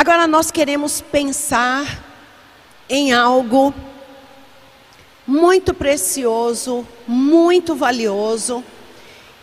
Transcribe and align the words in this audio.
Agora 0.00 0.26
nós 0.26 0.50
queremos 0.50 1.02
pensar 1.02 2.02
em 2.88 3.12
algo 3.12 3.74
muito 5.26 5.74
precioso, 5.74 6.88
muito 7.06 7.76
valioso. 7.76 8.64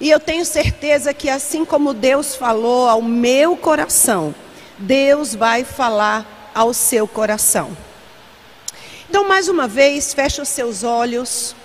E 0.01 0.09
eu 0.09 0.19
tenho 0.19 0.43
certeza 0.43 1.13
que 1.13 1.29
assim 1.29 1.63
como 1.63 1.93
Deus 1.93 2.35
falou 2.35 2.89
ao 2.89 3.03
meu 3.03 3.55
coração, 3.55 4.33
Deus 4.79 5.35
vai 5.35 5.63
falar 5.63 6.49
ao 6.55 6.73
seu 6.73 7.07
coração. 7.07 7.77
Então, 9.07 9.27
mais 9.27 9.47
uma 9.47 9.67
vez, 9.67 10.11
feche 10.11 10.41
os 10.41 10.49
seus 10.49 10.83
olhos. 10.83 11.55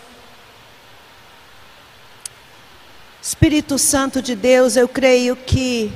Espírito 3.22 3.78
Santo 3.78 4.20
de 4.20 4.36
Deus, 4.36 4.76
eu 4.76 4.86
creio 4.86 5.34
que 5.34 5.90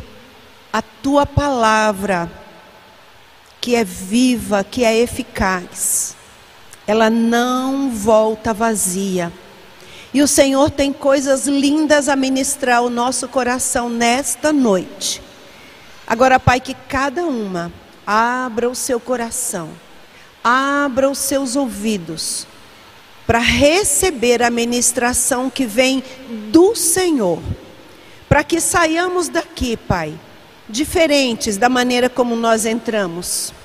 a 0.72 0.80
tua 0.80 1.26
palavra, 1.26 2.45
que 3.66 3.74
é 3.74 3.82
viva, 3.82 4.62
que 4.62 4.84
é 4.84 4.96
eficaz, 4.96 6.14
ela 6.86 7.10
não 7.10 7.90
volta 7.90 8.54
vazia. 8.54 9.32
E 10.14 10.22
o 10.22 10.28
Senhor 10.28 10.70
tem 10.70 10.92
coisas 10.92 11.48
lindas 11.48 12.08
a 12.08 12.14
ministrar 12.14 12.76
ao 12.76 12.88
nosso 12.88 13.26
coração 13.26 13.88
nesta 13.88 14.52
noite. 14.52 15.20
Agora, 16.06 16.38
Pai, 16.38 16.60
que 16.60 16.74
cada 16.88 17.24
uma 17.24 17.72
abra 18.06 18.70
o 18.70 18.74
seu 18.76 19.00
coração, 19.00 19.70
abra 20.44 21.10
os 21.10 21.18
seus 21.18 21.56
ouvidos 21.56 22.46
para 23.26 23.40
receber 23.40 24.44
a 24.44 24.48
ministração 24.48 25.50
que 25.50 25.66
vem 25.66 26.04
do 26.52 26.76
Senhor, 26.76 27.42
para 28.28 28.44
que 28.44 28.60
saiamos 28.60 29.26
daqui, 29.26 29.76
Pai, 29.76 30.14
diferentes 30.68 31.56
da 31.56 31.68
maneira 31.68 32.08
como 32.08 32.36
nós 32.36 32.64
entramos. 32.64 33.55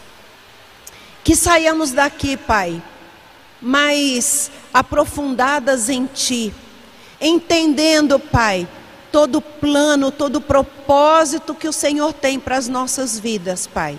Que 1.24 1.36
saiamos 1.36 1.92
daqui, 1.92 2.36
Pai, 2.36 2.82
mais 3.62 4.52
aprofundadas 4.74 5.90
em 5.90 6.06
Ti, 6.06 6.54
entendendo, 7.20 8.20
Pai, 8.20 8.68
todo 9.12 9.38
o 9.38 9.42
plano, 9.42 10.12
todo 10.12 10.38
o 10.38 10.42
propósito 10.42 11.54
que 11.54 11.68
o 11.68 11.74
Senhor 11.74 12.14
tem 12.14 12.40
para 12.40 12.58
as 12.58 12.68
nossas 12.68 13.20
vidas, 13.20 13.68
Pai. 13.68 13.98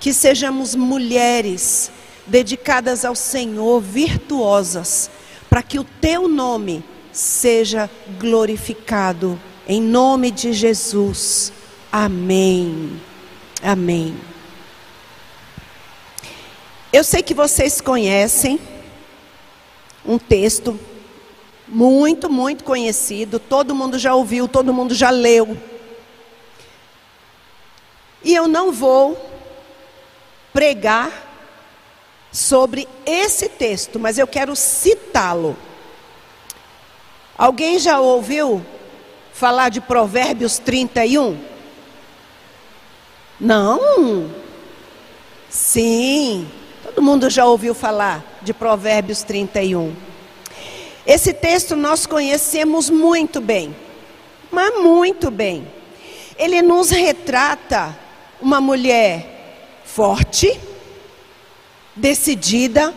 Que 0.00 0.12
sejamos 0.12 0.74
mulheres 0.74 1.90
dedicadas 2.26 3.04
ao 3.04 3.14
Senhor, 3.14 3.80
virtuosas, 3.80 5.10
para 5.48 5.62
que 5.62 5.78
o 5.78 5.84
Teu 5.84 6.26
nome 6.28 6.84
seja 7.12 7.88
glorificado. 8.18 9.40
Em 9.66 9.80
nome 9.80 10.30
de 10.30 10.52
Jesus. 10.52 11.52
Amém. 11.92 13.00
Amém. 13.62 14.33
Eu 16.94 17.02
sei 17.02 17.24
que 17.24 17.34
vocês 17.34 17.80
conhecem 17.80 18.56
um 20.06 20.16
texto 20.16 20.78
muito, 21.66 22.30
muito 22.30 22.62
conhecido, 22.62 23.40
todo 23.40 23.74
mundo 23.74 23.98
já 23.98 24.14
ouviu, 24.14 24.46
todo 24.46 24.72
mundo 24.72 24.94
já 24.94 25.10
leu. 25.10 25.58
E 28.22 28.32
eu 28.32 28.46
não 28.46 28.70
vou 28.70 29.18
pregar 30.52 31.10
sobre 32.30 32.86
esse 33.04 33.48
texto, 33.48 33.98
mas 33.98 34.16
eu 34.16 34.28
quero 34.28 34.54
citá-lo. 34.54 35.56
Alguém 37.36 37.80
já 37.80 37.98
ouviu 37.98 38.64
falar 39.32 39.68
de 39.68 39.80
Provérbios 39.80 40.60
31? 40.60 41.40
Não? 43.40 44.30
Sim. 45.50 46.48
Todo 46.94 47.02
mundo 47.02 47.28
já 47.28 47.44
ouviu 47.44 47.74
falar 47.74 48.22
de 48.40 48.54
Provérbios 48.54 49.24
31. 49.24 49.92
Esse 51.04 51.34
texto 51.34 51.74
nós 51.74 52.06
conhecemos 52.06 52.88
muito 52.88 53.40
bem, 53.40 53.74
mas 54.48 54.80
muito 54.80 55.28
bem. 55.28 55.66
Ele 56.38 56.62
nos 56.62 56.90
retrata 56.90 57.98
uma 58.40 58.60
mulher 58.60 59.82
forte, 59.84 60.56
decidida, 61.96 62.94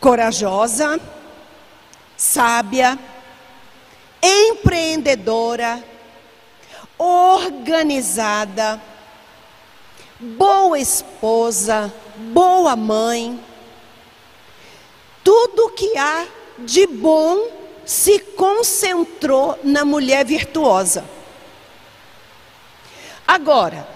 corajosa, 0.00 1.00
sábia, 2.16 2.98
empreendedora, 4.20 5.84
organizada, 6.98 8.82
boa 10.18 10.78
esposa, 10.78 11.92
boa 12.32 12.74
mãe. 12.74 13.38
Tudo 15.22 15.70
que 15.70 15.96
há 15.96 16.26
de 16.58 16.86
bom 16.86 17.48
se 17.84 18.18
concentrou 18.18 19.58
na 19.62 19.84
mulher 19.84 20.24
virtuosa. 20.24 21.04
Agora, 23.26 23.86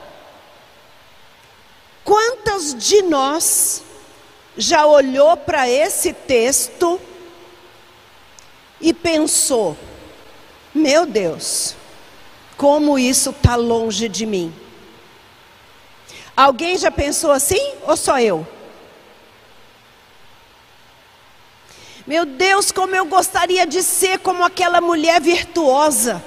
quantas 2.05 2.75
de 2.75 3.03
nós 3.03 3.83
já 4.57 4.87
olhou 4.87 5.37
para 5.37 5.69
esse 5.69 6.13
texto 6.13 7.01
e 8.81 8.93
pensou: 8.93 9.77
meu 10.75 11.07
Deus, 11.07 11.75
como 12.57 12.99
isso 12.99 13.31
está 13.31 13.57
longe 13.57 14.09
de 14.09 14.27
mim? 14.27 14.53
Alguém 16.41 16.79
já 16.79 16.91
pensou 16.91 17.33
assim 17.33 17.75
ou 17.83 17.95
só 17.99 18.19
eu? 18.19 18.49
Meu 22.07 22.25
Deus, 22.25 22.73
como 22.73 22.97
eu 22.97 23.05
gostaria 23.05 23.67
de 23.67 23.83
ser 23.83 24.21
como 24.21 24.43
aquela 24.43 24.81
mulher 24.81 25.21
virtuosa. 25.21 26.25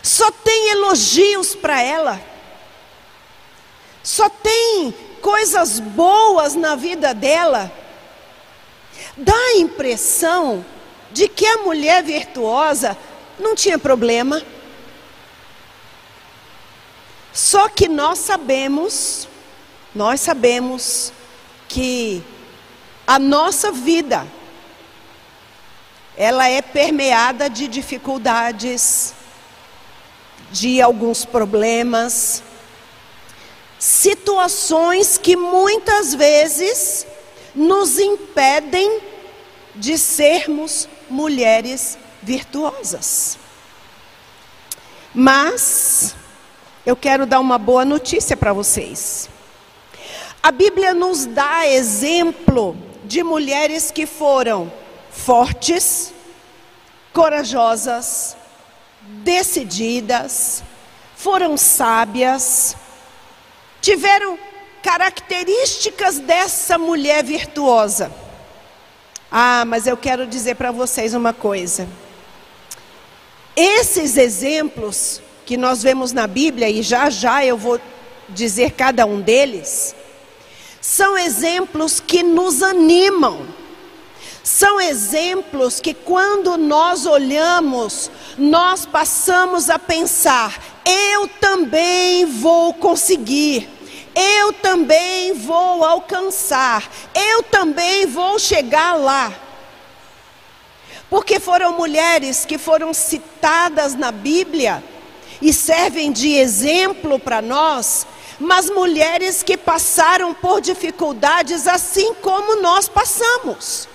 Só 0.00 0.30
tem 0.30 0.70
elogios 0.70 1.56
para 1.56 1.82
ela. 1.82 2.20
Só 4.00 4.28
tem 4.28 4.94
coisas 5.20 5.80
boas 5.80 6.54
na 6.54 6.76
vida 6.76 7.12
dela. 7.12 7.72
Dá 9.16 9.34
a 9.34 9.56
impressão 9.56 10.64
de 11.10 11.26
que 11.26 11.44
a 11.44 11.58
mulher 11.58 12.04
virtuosa 12.04 12.96
não 13.40 13.56
tinha 13.56 13.76
problema. 13.76 14.40
Só 17.34 17.68
que 17.68 17.88
nós 17.88 18.20
sabemos, 18.20 19.28
nós 19.92 20.20
sabemos 20.20 21.12
que 21.68 22.22
a 23.04 23.18
nossa 23.18 23.72
vida 23.72 24.24
ela 26.16 26.48
é 26.48 26.62
permeada 26.62 27.50
de 27.50 27.66
dificuldades, 27.66 29.12
de 30.52 30.80
alguns 30.80 31.24
problemas, 31.24 32.40
situações 33.80 35.18
que 35.18 35.34
muitas 35.34 36.14
vezes 36.14 37.04
nos 37.52 37.98
impedem 37.98 39.00
de 39.74 39.98
sermos 39.98 40.88
mulheres 41.10 41.98
virtuosas. 42.22 43.36
Mas 45.12 46.14
eu 46.86 46.94
quero 46.94 47.24
dar 47.24 47.40
uma 47.40 47.58
boa 47.58 47.84
notícia 47.84 48.36
para 48.36 48.52
vocês. 48.52 49.30
A 50.42 50.52
Bíblia 50.52 50.92
nos 50.92 51.24
dá 51.24 51.66
exemplo 51.66 52.76
de 53.04 53.22
mulheres 53.22 53.90
que 53.90 54.04
foram 54.04 54.70
fortes, 55.10 56.12
corajosas, 57.12 58.36
decididas, 59.00 60.62
foram 61.16 61.56
sábias, 61.56 62.76
tiveram 63.80 64.38
características 64.82 66.18
dessa 66.18 66.76
mulher 66.76 67.24
virtuosa. 67.24 68.12
Ah, 69.30 69.64
mas 69.64 69.86
eu 69.86 69.96
quero 69.96 70.26
dizer 70.26 70.56
para 70.56 70.70
vocês 70.70 71.14
uma 71.14 71.32
coisa. 71.32 71.88
Esses 73.56 74.18
exemplos 74.18 75.22
que 75.44 75.56
nós 75.56 75.82
vemos 75.82 76.12
na 76.12 76.26
Bíblia, 76.26 76.68
e 76.68 76.82
já 76.82 77.10
já 77.10 77.44
eu 77.44 77.56
vou 77.56 77.80
dizer 78.28 78.72
cada 78.72 79.06
um 79.06 79.20
deles, 79.20 79.94
são 80.80 81.16
exemplos 81.16 82.00
que 82.00 82.22
nos 82.22 82.62
animam. 82.62 83.46
São 84.42 84.78
exemplos 84.78 85.80
que, 85.80 85.94
quando 85.94 86.58
nós 86.58 87.06
olhamos, 87.06 88.10
nós 88.36 88.84
passamos 88.84 89.70
a 89.70 89.78
pensar: 89.78 90.60
eu 90.84 91.26
também 91.26 92.26
vou 92.26 92.74
conseguir, 92.74 93.66
eu 94.14 94.52
também 94.52 95.32
vou 95.32 95.82
alcançar, 95.82 96.86
eu 97.14 97.42
também 97.42 98.04
vou 98.04 98.38
chegar 98.38 98.92
lá. 98.92 99.32
Porque 101.08 101.40
foram 101.40 101.72
mulheres 101.72 102.44
que 102.44 102.58
foram 102.58 102.92
citadas 102.92 103.94
na 103.94 104.12
Bíblia 104.12 104.84
e 105.40 105.52
servem 105.52 106.12
de 106.12 106.30
exemplo 106.34 107.18
para 107.18 107.42
nós, 107.42 108.06
mas 108.38 108.70
mulheres 108.70 109.42
que 109.42 109.56
passaram 109.56 110.34
por 110.34 110.60
dificuldades 110.60 111.66
assim 111.66 112.14
como 112.14 112.60
nós 112.60 112.88
passamos. 112.88 113.88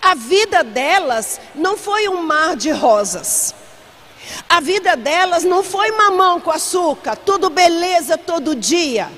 A 0.00 0.14
vida 0.14 0.64
delas 0.64 1.40
não 1.54 1.76
foi 1.76 2.08
um 2.08 2.22
mar 2.22 2.56
de 2.56 2.70
rosas. 2.70 3.54
A 4.48 4.60
vida 4.60 4.96
delas 4.96 5.44
não 5.44 5.62
foi 5.62 5.90
mamão 5.92 6.40
com 6.40 6.50
açúcar, 6.50 7.16
tudo 7.16 7.50
beleza 7.50 8.16
todo 8.16 8.54
dia, 8.54 9.10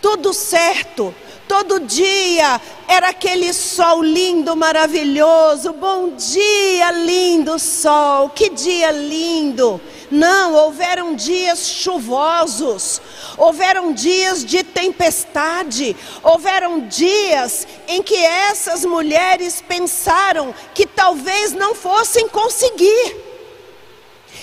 tudo 0.00 0.32
certo, 0.32 1.14
todo 1.48 1.80
dia 1.80 2.60
era 2.88 3.08
aquele 3.08 3.52
sol 3.52 4.02
lindo, 4.02 4.54
maravilhoso. 4.56 5.72
Bom 5.72 6.10
dia, 6.10 6.90
lindo 6.90 7.58
sol, 7.58 8.30
que 8.30 8.50
dia 8.50 8.90
lindo. 8.90 9.80
Não, 10.10 10.54
houveram 10.54 11.14
dias 11.14 11.68
chuvosos, 11.68 13.00
houveram 13.36 13.92
dias 13.92 14.44
de 14.44 14.62
tempestade, 14.62 15.96
houveram 16.22 16.86
dias 16.86 17.66
em 17.88 18.02
que 18.02 18.16
essas 18.16 18.84
mulheres 18.84 19.60
pensaram 19.66 20.54
que 20.74 20.86
talvez 20.86 21.52
não 21.52 21.74
fossem 21.74 22.28
conseguir. 22.28 23.16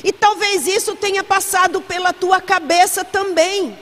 E 0.03 0.11
talvez 0.11 0.67
isso 0.67 0.95
tenha 0.95 1.23
passado 1.23 1.79
pela 1.79 2.11
tua 2.11 2.41
cabeça 2.41 3.05
também. 3.05 3.77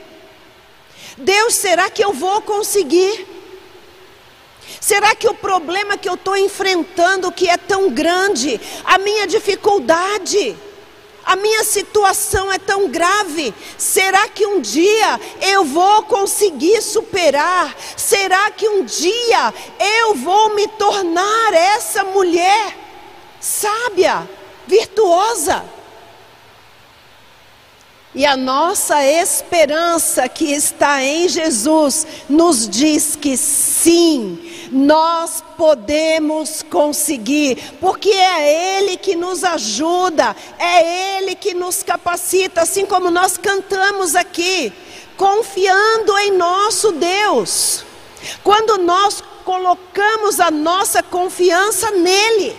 Deus, 1.21 1.55
será 1.55 1.89
que 1.89 2.03
eu 2.03 2.13
vou 2.13 2.41
conseguir? 2.41 3.27
Será 4.79 5.13
que 5.15 5.27
o 5.27 5.33
problema 5.33 5.97
que 5.97 6.09
eu 6.09 6.15
estou 6.15 6.35
enfrentando, 6.35 7.31
que 7.31 7.49
é 7.49 7.57
tão 7.57 7.89
grande, 7.89 8.59
a 8.83 8.97
minha 8.97 9.27
dificuldade, 9.27 10.57
a 11.23 11.35
minha 11.35 11.63
situação 11.63 12.51
é 12.51 12.57
tão 12.57 12.89
grave, 12.89 13.53
será 13.77 14.27
que 14.27 14.45
um 14.45 14.59
dia 14.59 15.19
eu 15.41 15.63
vou 15.63 16.03
conseguir 16.03 16.81
superar? 16.81 17.75
Será 17.95 18.49
que 18.51 18.67
um 18.67 18.83
dia 18.83 19.53
eu 19.79 20.15
vou 20.15 20.55
me 20.55 20.67
tornar 20.67 21.53
essa 21.53 22.03
mulher 22.03 22.77
sábia, 23.39 24.27
virtuosa? 24.65 25.63
E 28.13 28.25
a 28.25 28.35
nossa 28.35 29.05
esperança 29.05 30.27
que 30.27 30.51
está 30.51 31.01
em 31.01 31.29
Jesus 31.29 32.05
nos 32.27 32.67
diz 32.67 33.15
que 33.15 33.37
sim, 33.37 34.67
nós 34.69 35.41
podemos 35.57 36.61
conseguir, 36.61 37.57
porque 37.79 38.09
é 38.09 38.79
Ele 38.79 38.97
que 38.97 39.15
nos 39.15 39.45
ajuda, 39.45 40.35
é 40.59 41.19
Ele 41.19 41.35
que 41.35 41.53
nos 41.53 41.83
capacita, 41.83 42.61
assim 42.61 42.85
como 42.85 43.09
nós 43.09 43.37
cantamos 43.37 44.13
aqui, 44.13 44.73
confiando 45.15 46.17
em 46.17 46.31
nosso 46.31 46.91
Deus. 46.91 47.85
Quando 48.43 48.77
nós 48.77 49.23
colocamos 49.45 50.41
a 50.41 50.51
nossa 50.51 51.01
confiança 51.01 51.91
nele, 51.91 52.57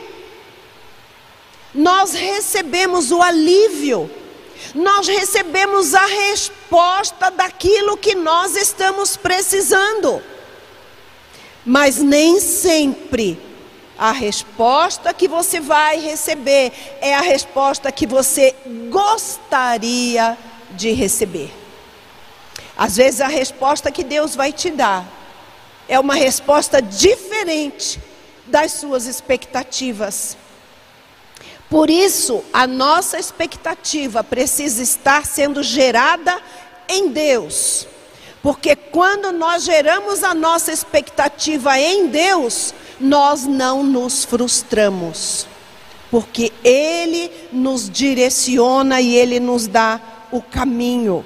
nós 1.75 2.15
recebemos 2.15 3.11
o 3.11 3.21
alívio 3.21 4.22
nós 4.75 5.07
recebemos 5.07 5.95
a 5.95 6.07
resposta 6.07 7.31
daquilo 7.31 7.97
que 7.97 8.15
nós 8.15 8.57
estamos 8.57 9.17
precisando. 9.17 10.23
Mas 11.65 11.99
nem 11.99 12.41
sempre 12.41 13.39
a 13.99 14.11
resposta 14.11 15.15
que 15.15 15.29
você 15.29 15.61
vai 15.61 16.01
receber 16.01 16.73
é 17.01 17.15
a 17.15 17.21
resposta 17.21 17.93
que 17.93 18.07
você 18.07 18.55
gostaria 18.91 20.37
de 20.73 20.93
receber. 20.93 21.53
Às 22.77 22.97
vezes 22.97 23.21
a 23.21 23.29
resposta 23.29 23.93
que 23.93 24.03
Deus 24.03 24.35
vai 24.35 24.53
te 24.53 24.71
dar 24.71 25.07
é 25.89 26.01
uma 26.01 26.15
resposta 26.15 26.81
diferente 26.81 28.01
das 28.47 28.73
suas 28.73 29.07
expectativas. 29.07 30.37
Por 31.73 31.89
isso, 31.89 32.45
a 32.53 32.67
nossa 32.67 33.19
expectativa 33.19 34.23
precisa 34.23 34.83
estar 34.83 35.25
sendo 35.25 35.63
gerada 35.63 36.39
em 36.87 37.09
Deus. 37.09 37.89
Porque 38.43 38.77
quando 38.77 39.33
nós 39.33 39.65
geramos 39.65 40.23
a 40.23 40.35
nossa 40.35 40.71
expectativa 40.71 41.79
em 41.79 42.09
Deus, 42.09 42.75
nós 43.01 43.47
não 43.47 43.83
nos 43.83 44.23
frustramos. 44.23 45.47
Porque 46.11 46.53
Ele 46.63 47.31
nos 47.51 47.89
direciona 47.89 49.01
e 49.01 49.17
Ele 49.17 49.41
nos 49.41 49.67
dá 49.67 49.99
o 50.31 50.43
caminho. 50.43 51.25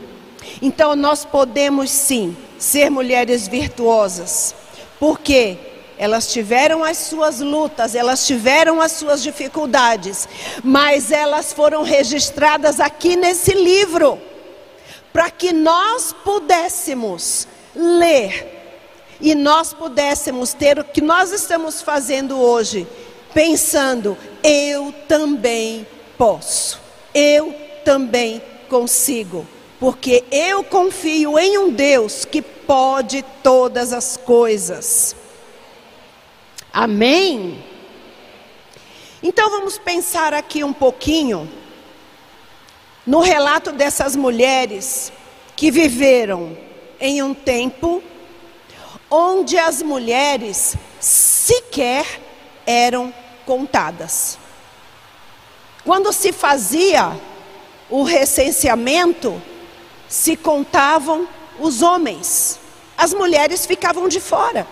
Então 0.63 0.95
nós 0.95 1.25
podemos 1.25 1.91
sim 1.91 2.37
ser 2.57 2.89
mulheres 2.89 3.49
virtuosas. 3.49 4.55
Por 5.01 5.19
quê? 5.19 5.59
Elas 5.99 6.31
tiveram 6.31 6.85
as 6.85 6.99
suas 6.99 7.41
lutas, 7.41 7.95
elas 7.95 8.27
tiveram 8.27 8.81
as 8.81 8.93
suas 8.93 9.23
dificuldades, 9.23 10.29
mas 10.63 11.11
elas 11.11 11.53
foram 11.53 11.83
registradas 11.83 12.81
aqui 12.81 13.17
nesse 13.17 13.53
livro, 13.55 14.21
para 15.13 15.31
que 15.31 15.53
nós 15.53 16.13
pudéssemos 16.13 17.49
ler 17.75 18.57
e 19.21 19.35
nós 19.35 19.73
pudéssemos 19.73 20.53
ter 20.53 20.79
o 20.79 20.85
que 20.85 21.01
nós 21.01 21.33
estamos 21.33 21.81
fazendo 21.81 22.39
hoje, 22.39 22.87
pensando: 23.33 24.19
eu 24.43 24.95
também 25.09 25.87
posso, 26.19 26.79
eu 27.15 27.55
também 27.85 28.43
consigo, 28.69 29.47
porque 29.81 30.25
eu 30.31 30.63
confio 30.63 31.39
em 31.39 31.57
um 31.57 31.71
Deus 31.71 32.27
que 32.27 32.43
pode 32.43 33.25
todas 33.43 33.95
as 33.95 34.19
coisas. 34.19 35.16
Amém? 36.77 37.65
Então 39.23 39.49
vamos 39.49 39.79
pensar 39.79 40.35
aqui 40.35 40.63
um 40.63 40.75
pouquinho 40.75 41.51
no 43.07 43.21
relato 43.21 43.73
dessas 43.73 44.15
mulheres 44.15 45.11
que 45.57 45.71
viveram 45.71 46.55
em 47.01 47.23
um 47.23 47.33
tempo 47.33 48.03
onde 49.11 49.57
as 49.57 49.81
mulheres 49.81 50.77
sequer 51.01 52.05
eram 52.67 53.11
contadas. 53.47 54.39
Quando 55.83 56.13
se 56.13 56.31
fazia 56.31 57.19
o 57.89 58.03
recenseamento, 58.03 59.41
se 60.11 60.37
contavam 60.37 61.27
os 61.59 61.81
homens, 61.81 62.61
as 62.99 63.15
mulheres 63.15 63.65
ficavam 63.65 64.09
de 64.09 64.21
fora. 64.21 64.67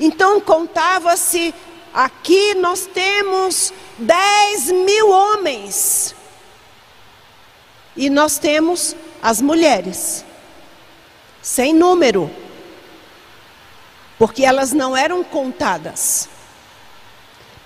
Então 0.00 0.40
contava-se, 0.40 1.54
aqui 1.92 2.54
nós 2.54 2.86
temos 2.86 3.72
10 3.98 4.72
mil 4.72 5.10
homens. 5.10 6.14
E 7.96 8.08
nós 8.08 8.38
temos 8.38 8.96
as 9.22 9.40
mulheres, 9.40 10.24
sem 11.42 11.74
número, 11.74 12.30
porque 14.18 14.44
elas 14.44 14.72
não 14.72 14.96
eram 14.96 15.22
contadas. 15.22 16.28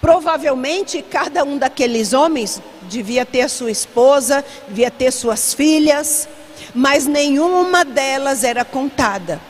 Provavelmente 0.00 1.02
cada 1.02 1.44
um 1.44 1.56
daqueles 1.56 2.12
homens 2.12 2.60
devia 2.82 3.24
ter 3.24 3.48
sua 3.48 3.70
esposa, 3.70 4.44
devia 4.68 4.90
ter 4.90 5.12
suas 5.12 5.54
filhas, 5.54 6.28
mas 6.74 7.06
nenhuma 7.06 7.84
delas 7.84 8.44
era 8.44 8.64
contada. 8.64 9.40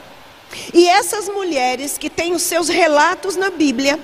E 0.72 0.88
essas 0.88 1.28
mulheres 1.28 1.98
que 1.98 2.08
têm 2.08 2.32
os 2.32 2.42
seus 2.42 2.68
relatos 2.68 3.36
na 3.36 3.50
Bíblia, 3.50 3.98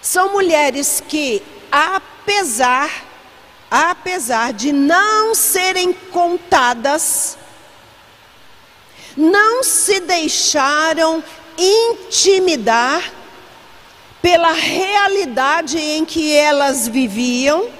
são 0.00 0.32
mulheres 0.32 1.02
que, 1.06 1.42
apesar, 1.70 2.90
apesar 3.70 4.52
de 4.52 4.72
não 4.72 5.34
serem 5.34 5.92
contadas, 5.92 7.36
não 9.16 9.62
se 9.62 10.00
deixaram 10.00 11.22
intimidar 11.58 13.12
pela 14.22 14.52
realidade 14.52 15.78
em 15.78 16.04
que 16.04 16.34
elas 16.34 16.88
viviam 16.88 17.70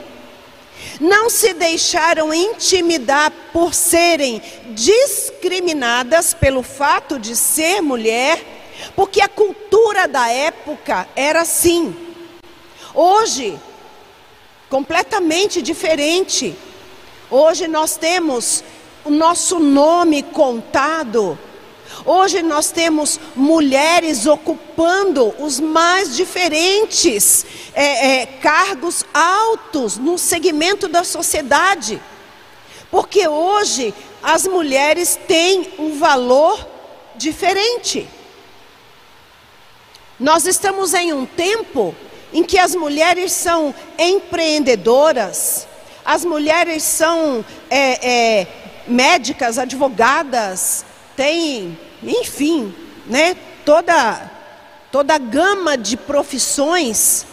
não 1.00 1.30
se 1.30 1.54
deixaram 1.54 2.32
intimidar 2.32 3.32
por 3.52 3.74
serem 3.74 4.42
discriminadas 4.68 6.34
pelo 6.34 6.62
fato 6.62 7.18
de 7.18 7.34
ser 7.36 7.80
mulher, 7.80 8.42
porque 8.96 9.20
a 9.20 9.28
cultura 9.28 10.06
da 10.08 10.28
época 10.28 11.08
era 11.14 11.42
assim. 11.42 11.94
Hoje, 12.94 13.58
completamente 14.68 15.60
diferente. 15.62 16.54
Hoje 17.30 17.68
nós 17.68 17.96
temos 17.96 18.64
o 19.04 19.10
nosso 19.10 19.58
nome 19.58 20.22
contado 20.22 21.38
Hoje 22.04 22.42
nós 22.42 22.70
temos 22.70 23.20
mulheres 23.36 24.26
ocupando 24.26 25.34
os 25.38 25.60
mais 25.60 26.16
diferentes 26.16 27.44
é, 27.74 28.22
é, 28.22 28.26
cargos 28.26 29.04
altos 29.12 29.98
no 29.98 30.16
segmento 30.16 30.88
da 30.88 31.04
sociedade. 31.04 32.00
Porque 32.90 33.26
hoje 33.28 33.94
as 34.22 34.46
mulheres 34.46 35.18
têm 35.28 35.72
um 35.78 35.98
valor 35.98 36.66
diferente. 37.14 38.08
Nós 40.18 40.46
estamos 40.46 40.92
em 40.92 41.12
um 41.12 41.24
tempo 41.24 41.94
em 42.32 42.42
que 42.42 42.58
as 42.58 42.74
mulheres 42.74 43.32
são 43.32 43.74
empreendedoras, 43.98 45.66
as 46.04 46.24
mulheres 46.24 46.82
são 46.82 47.44
é, 47.70 48.40
é, 48.40 48.46
médicas, 48.86 49.58
advogadas, 49.58 50.84
têm, 51.16 51.78
enfim, 52.02 52.74
né, 53.06 53.36
toda, 53.64 54.30
toda 54.90 55.14
a 55.14 55.18
gama 55.18 55.78
de 55.78 55.96
profissões 55.96 57.26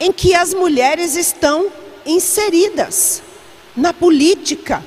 em 0.00 0.12
que 0.12 0.34
as 0.34 0.54
mulheres 0.54 1.14
estão 1.14 1.70
inseridas 2.06 3.22
na 3.78 3.92
política. 3.92 4.84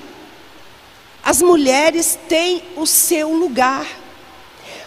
As 1.24 1.42
mulheres 1.42 2.20
têm 2.28 2.62
o 2.76 2.86
seu 2.86 3.34
lugar, 3.34 3.88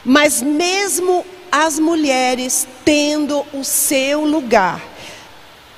mas 0.05 0.43
mesmo 0.43 1.25
as 1.51 1.79
mulheres 1.79 2.67
tendo 2.85 3.47
o 3.53 3.65
seu 3.65 4.25
lugar 4.25 4.83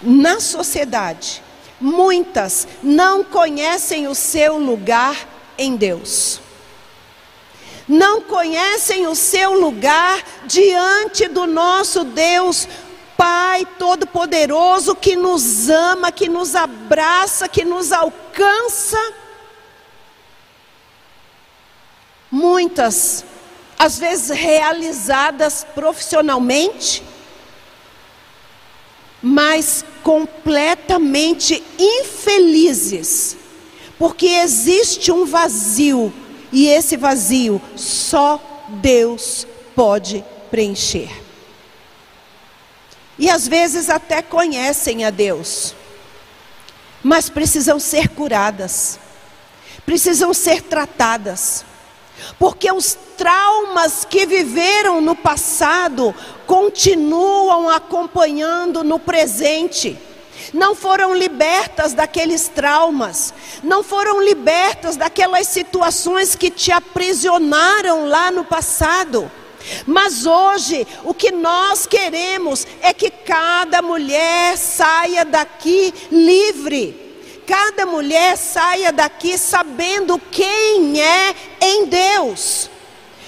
na 0.03 0.41
sociedade, 0.41 1.43
muitas 1.81 2.67
não 2.83 3.23
conhecem 3.23 4.09
o 4.09 4.15
seu 4.15 4.59
lugar 4.59 5.29
em 5.57 5.77
Deus. 5.77 6.41
Não 7.89 8.21
conhecem 8.23 9.07
o 9.07 9.15
seu 9.15 9.61
lugar 9.61 10.21
diante 10.47 11.29
do 11.29 11.47
nosso 11.47 12.03
Deus, 12.03 12.67
Pai 13.17 13.67
Todo-Poderoso, 13.79 14.95
que 14.95 15.17
nos 15.17 15.69
ama, 15.69 16.13
que 16.13 16.29
nos 16.29 16.55
abraça, 16.55 17.49
que 17.49 17.65
nos 17.65 17.93
alcança. 17.93 18.99
Muitas 22.31 23.25
às 23.79 23.99
vezes 23.99 24.31
realizadas 24.31 25.67
profissionalmente, 25.75 27.03
mas 29.23 29.85
completamente 30.03 31.63
infelizes, 31.79 33.37
porque 33.99 34.27
existe 34.27 35.11
um 35.11 35.25
vazio 35.25 36.13
e 36.53 36.69
esse 36.69 36.97
vazio 36.97 37.61
só 37.77 38.41
Deus 38.81 39.47
pode 39.75 40.25
preencher. 40.51 41.26
E 43.19 43.31
às 43.31 43.49
vezes 43.49 43.89
até 43.89 44.21
conhecem 44.21 45.05
a 45.05 45.11
Deus, 45.11 45.75
mas 47.03 47.29
precisam 47.31 47.79
ser 47.79 48.09
curadas, 48.09 48.99
precisam 49.85 50.35
ser 50.35 50.63
tratadas 50.63 51.65
porque 52.39 52.71
os 52.71 52.97
traumas 53.17 54.05
que 54.05 54.27
viveram 54.27 55.01
no 55.01 55.15
passado 55.15 56.15
continuam 56.47 57.69
acompanhando 57.69 58.83
no 58.83 58.99
presente. 58.99 59.99
Não 60.53 60.75
foram 60.75 61.15
libertas 61.15 61.93
daqueles 61.93 62.49
traumas, 62.49 63.35
não 63.63 63.83
foram 63.83 64.23
libertas 64.23 64.97
daquelas 64.97 65.49
situações 65.49 66.35
que 66.35 66.51
te 66.51 66.71
aprisionaram 66.71 68.07
lá 68.09 68.31
no 68.31 68.45
passado. 68.45 69.31
Mas 69.87 70.27
hoje, 70.27 70.87
o 71.05 71.15
que 71.15 71.31
nós 71.31 71.87
queremos 71.87 72.67
é 72.81 72.93
que 72.93 73.11
cada 73.11 73.83
mulher 73.83 74.57
saia 74.57 75.25
daqui 75.25 75.93
livre. 76.11 77.05
Cada 77.47 77.87
mulher 77.87 78.37
saia 78.37 78.93
daqui 78.93 79.39
sabendo 79.39 80.21
quem 80.31 81.01
é 81.01 81.35
em 81.61 81.87
Deus. 81.87 82.71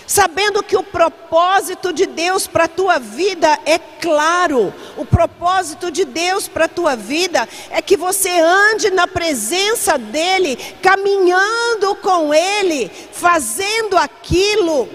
Sabendo 0.08 0.62
que 0.62 0.74
o 0.74 0.82
propósito 0.82 1.92
de 1.92 2.06
Deus 2.06 2.46
para 2.46 2.64
a 2.64 2.68
tua 2.68 2.98
vida 2.98 3.58
é 3.66 3.78
claro, 3.78 4.72
o 4.96 5.04
propósito 5.04 5.90
de 5.90 6.06
Deus 6.06 6.48
para 6.48 6.64
a 6.64 6.68
tua 6.68 6.96
vida 6.96 7.46
é 7.70 7.82
que 7.82 7.94
você 7.94 8.30
ande 8.30 8.90
na 8.90 9.06
presença 9.06 9.98
dEle, 9.98 10.56
caminhando 10.82 11.94
com 11.96 12.32
Ele, 12.32 12.90
fazendo 13.12 13.98
aquilo 13.98 14.88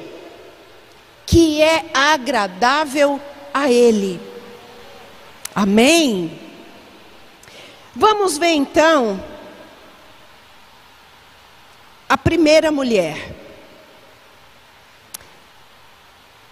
que 1.33 1.63
é 1.63 1.85
agradável 1.95 3.19
a 3.51 3.67
Ele. 3.67 4.21
Amém? 5.55 6.39
Vamos 7.95 8.37
ver 8.37 8.51
então 8.51 9.19
a 12.07 12.15
primeira 12.15 12.71
mulher. 12.71 13.33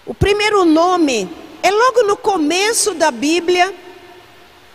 O 0.04 0.12
primeiro 0.12 0.64
nome 0.64 1.30
é 1.62 1.70
logo 1.70 2.02
no 2.02 2.16
começo 2.16 2.92
da 2.92 3.12
Bíblia, 3.12 3.72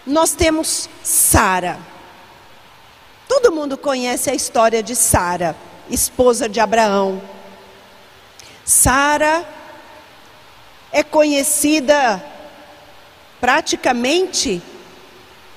nós 0.06 0.32
temos 0.32 0.90
Sara. 1.04 1.78
Todo 3.28 3.52
mundo 3.52 3.78
conhece 3.78 4.30
a 4.30 4.34
história 4.34 4.82
de 4.82 4.96
Sara, 4.96 5.54
esposa 5.90 6.48
de 6.48 6.62
Abraão. 6.62 7.22
Sara 8.64 9.57
é 10.92 11.04
conhecida 11.04 12.24
praticamente 13.40 14.62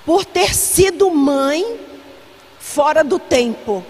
por 0.04 0.24
ter 0.24 0.54
sido 0.54 1.10
mãe 1.10 1.78
fora 2.58 3.02
do 3.02 3.18
tempo. 3.18 3.84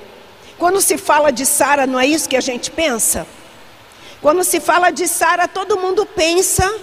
Quando 0.59 0.81
se 0.81 0.99
fala 0.99 1.31
de 1.31 1.47
Sara, 1.47 1.87
não 1.87 1.99
é 1.99 2.07
isso 2.07 2.29
que 2.29 2.37
a 2.37 2.41
gente 2.41 2.71
pensa? 2.71 3.27
Quando 4.21 4.45
se 4.45 4.61
fala 4.61 4.91
de 4.91 5.09
Sara, 5.09 5.49
todo 5.49 5.79
mundo 5.79 6.05
pensa 6.05 6.79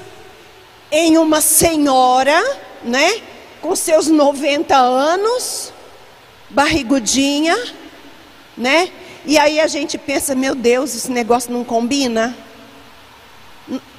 em 0.92 1.18
uma 1.18 1.42
senhora, 1.42 2.42
né? 2.84 3.22
Com 3.62 3.76
seus 3.76 4.08
90 4.08 4.76
anos, 4.76 5.72
barrigudinha, 6.50 7.56
né? 8.58 8.90
E 9.26 9.38
aí 9.38 9.60
a 9.60 9.68
gente 9.68 9.98
pensa, 9.98 10.34
meu 10.34 10.56
Deus, 10.56 10.96
esse 10.96 11.12
negócio 11.12 11.52
não 11.52 11.64
combina. 11.64 12.36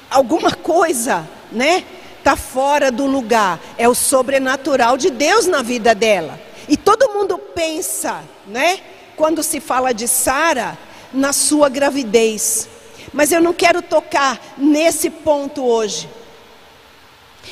Alguma 0.09 0.51
coisa, 0.51 1.27
né? 1.51 1.83
está 2.19 2.35
fora 2.35 2.91
do 2.91 3.05
lugar. 3.05 3.59
É 3.77 3.87
o 3.89 3.95
sobrenatural 3.95 4.97
de 4.97 5.09
Deus 5.09 5.47
na 5.47 5.61
vida 5.61 5.95
dela. 5.95 6.39
E 6.67 6.77
todo 6.77 7.09
mundo 7.09 7.37
pensa, 7.37 8.23
né? 8.45 8.79
Quando 9.15 9.41
se 9.41 9.59
fala 9.59 9.93
de 9.93 10.07
Sara, 10.07 10.77
na 11.11 11.33
sua 11.33 11.67
gravidez. 11.69 12.69
Mas 13.11 13.31
eu 13.31 13.41
não 13.41 13.53
quero 13.53 13.81
tocar 13.81 14.39
nesse 14.57 15.09
ponto 15.09 15.65
hoje. 15.65 16.07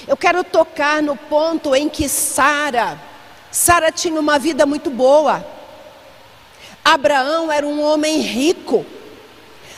Eu 0.07 0.15
quero 0.15 0.43
tocar 0.43 1.01
no 1.01 1.15
ponto 1.15 1.73
em 1.73 1.89
que 1.89 2.07
Sara, 2.07 3.01
Sara 3.51 3.91
tinha 3.91 4.19
uma 4.19 4.37
vida 4.37 4.65
muito 4.65 4.89
boa. 4.89 5.45
Abraão 6.85 7.51
era 7.51 7.65
um 7.65 7.81
homem 7.81 8.19
rico. 8.19 8.85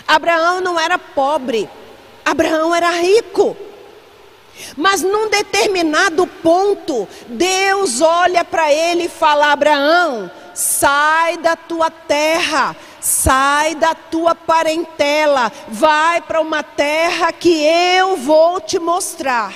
Abraão 0.05 0.59
não 0.59 0.77
era 0.77 0.98
pobre. 0.98 1.69
Abraão 2.29 2.74
era 2.74 2.91
rico. 2.91 3.55
Mas 4.75 5.01
num 5.01 5.29
determinado 5.29 6.27
ponto, 6.27 7.07
Deus 7.27 8.01
olha 8.01 8.43
para 8.43 8.71
ele 8.71 9.05
e 9.05 9.09
fala: 9.09 9.51
Abraão, 9.51 10.29
sai 10.53 11.38
da 11.38 11.55
tua 11.55 11.89
terra, 11.89 12.75
sai 13.00 13.75
da 13.75 13.95
tua 13.95 14.36
parentela, 14.36 15.51
vai 15.69 16.21
para 16.21 16.41
uma 16.41 16.62
terra 16.62 17.31
que 17.31 17.63
eu 17.63 18.17
vou 18.17 18.59
te 18.59 18.77
mostrar. 18.79 19.53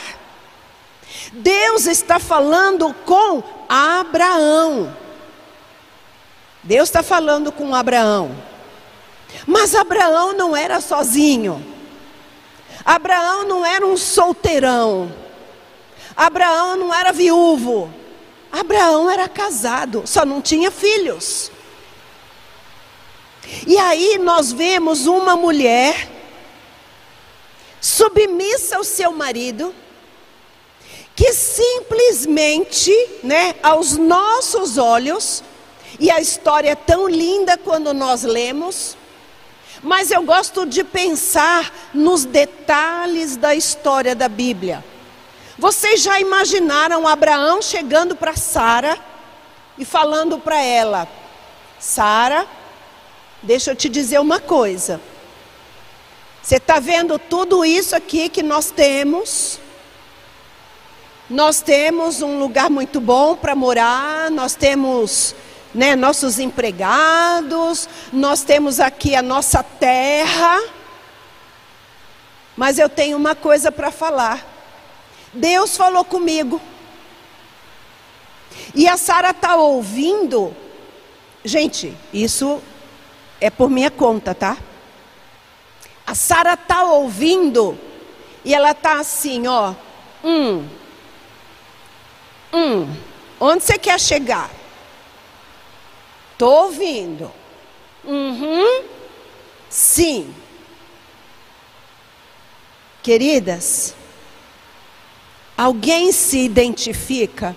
Deus 1.34 1.86
está 1.86 2.20
falando 2.20 2.94
com 3.06 3.44
Abraão. 3.68 4.96
Deus 6.64 6.88
está 6.88 7.04
falando 7.04 7.52
com 7.52 7.76
Abraão. 7.76 8.32
Mas 9.46 9.76
Abraão 9.76 10.34
não 10.34 10.56
era 10.56 10.80
sozinho. 10.80 11.73
Abraão 12.86 13.46
não 13.46 13.66
era 13.66 13.86
um 13.86 13.96
solteirão. 13.96 15.14
Abraão 16.16 16.76
não 16.76 16.94
era 16.94 17.12
viúvo. 17.12 17.94
Abraão 18.52 19.10
era 19.10 19.28
casado, 19.28 20.04
só 20.06 20.26
não 20.26 20.42
tinha 20.42 20.70
filhos. 20.70 21.52
E 23.66 23.78
aí 23.78 24.18
nós 24.20 24.52
vemos 24.52 25.06
uma 25.08 25.36
mulher 25.36 26.10
submissa 27.82 28.78
ao 28.78 28.84
seu 28.84 29.12
marido, 29.12 29.74
que 31.16 31.34
simplesmente, 31.34 32.92
né, 33.24 33.56
aos 33.62 33.98
nossos 33.98 34.78
olhos, 34.78 35.44
e 36.00 36.10
a 36.10 36.20
história 36.20 36.70
é 36.70 36.76
tão 36.76 37.08
linda 37.08 37.58
quando 37.58 37.94
nós 37.94 38.24
lemos, 38.24 38.96
mas 39.84 40.10
eu 40.10 40.24
gosto 40.24 40.66
de 40.66 40.84
pensar 40.84 41.72
nos 41.94 42.24
detalhes 42.24 43.36
da 43.36 43.54
história 43.54 44.16
da 44.16 44.30
Bíblia. 44.30 44.84
Vocês 45.58 46.02
já 46.02 46.20
imaginaram 46.20 47.08
Abraão 47.08 47.62
chegando 47.62 48.16
para 48.16 48.36
Sara 48.36 48.98
e 49.78 49.84
falando 49.84 50.40
para 50.40 50.58
ela: 50.58 51.08
Sara, 51.78 52.48
deixa 53.42 53.72
eu 53.72 53.76
te 53.76 53.90
dizer 53.90 54.20
uma 54.20 54.40
coisa. 54.40 55.02
Você 56.42 56.56
está 56.56 56.80
vendo 56.80 57.20
tudo 57.20 57.64
isso 57.64 57.96
aqui 57.96 58.30
que 58.30 58.42
nós 58.42 58.72
temos? 58.72 59.60
Nós 61.30 61.62
temos 61.62 62.22
um 62.22 62.40
lugar 62.40 62.70
muito 62.70 63.00
bom 63.00 63.36
para 63.36 63.56
morar, 63.56 64.30
nós 64.30 64.56
temos 64.56 65.36
né, 65.74 65.96
nossos 65.96 66.40
empregados, 66.40 67.90
nós 68.12 68.44
temos 68.44 68.80
aqui 68.80 69.16
a 69.16 69.22
nossa 69.22 69.64
terra. 69.64 70.62
Mas 72.56 72.78
eu 72.78 72.88
tenho 72.88 73.18
uma 73.18 73.36
coisa 73.36 73.72
para 73.72 73.92
falar. 73.92 74.46
Deus 75.34 75.76
falou 75.76 76.06
comigo. 76.06 76.62
E 78.76 78.88
a 78.88 78.98
Sara 78.98 79.32
está 79.32 79.56
ouvindo. 79.56 80.56
Gente, 81.44 81.98
isso 82.14 82.62
é 83.42 83.50
por 83.50 83.70
minha 83.70 83.90
conta, 83.90 84.36
tá? 84.36 84.58
A 86.06 86.14
Sara 86.14 86.54
está 86.54 86.84
ouvindo 86.84 87.78
e 88.46 88.54
ela 88.54 88.72
está 88.72 89.00
assim, 89.00 89.48
ó. 89.48 89.74
Hum. 90.24 90.68
Hum. 92.54 92.96
Onde 93.40 93.64
você 93.64 93.78
quer 93.78 94.00
chegar? 94.00 94.50
Estou 96.34 96.66
ouvindo. 96.66 97.32
Uhum. 98.04 98.84
Sim. 99.70 100.34
Queridas, 103.02 103.96
alguém 105.58 106.12
se 106.12 106.40
identifica? 106.40 107.56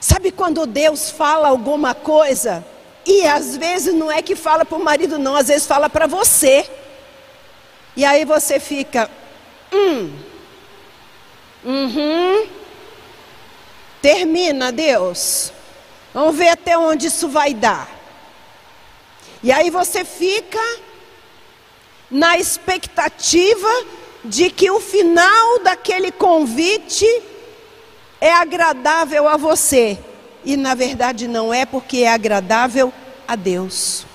Sabe 0.00 0.30
quando 0.30 0.66
Deus 0.66 1.10
fala 1.10 1.48
alguma 1.48 1.94
coisa 1.94 2.64
e 3.04 3.26
às 3.26 3.56
vezes 3.56 3.94
não 3.94 4.10
é 4.10 4.20
que 4.22 4.34
fala 4.34 4.64
para 4.64 4.76
o 4.76 4.82
marido, 4.82 5.18
não, 5.18 5.36
às 5.36 5.48
vezes 5.48 5.66
fala 5.66 5.88
para 5.88 6.06
você. 6.06 6.68
E 7.96 8.04
aí 8.04 8.24
você 8.24 8.60
fica, 8.60 9.10
hum, 9.72 10.12
uhum, 11.64 12.46
termina, 14.06 14.70
Deus. 14.70 15.52
Vamos 16.14 16.36
ver 16.36 16.50
até 16.50 16.78
onde 16.78 17.08
isso 17.08 17.28
vai 17.28 17.52
dar. 17.52 17.90
E 19.42 19.50
aí 19.50 19.68
você 19.68 20.04
fica 20.04 20.60
na 22.08 22.38
expectativa 22.38 23.68
de 24.24 24.48
que 24.48 24.70
o 24.70 24.78
final 24.78 25.58
daquele 25.58 26.12
convite 26.12 27.04
é 28.20 28.32
agradável 28.32 29.26
a 29.26 29.36
você. 29.36 29.98
E 30.44 30.56
na 30.56 30.76
verdade 30.76 31.26
não 31.26 31.52
é 31.52 31.66
porque 31.66 32.02
é 32.02 32.08
agradável 32.08 32.92
a 33.26 33.34
Deus. 33.34 34.06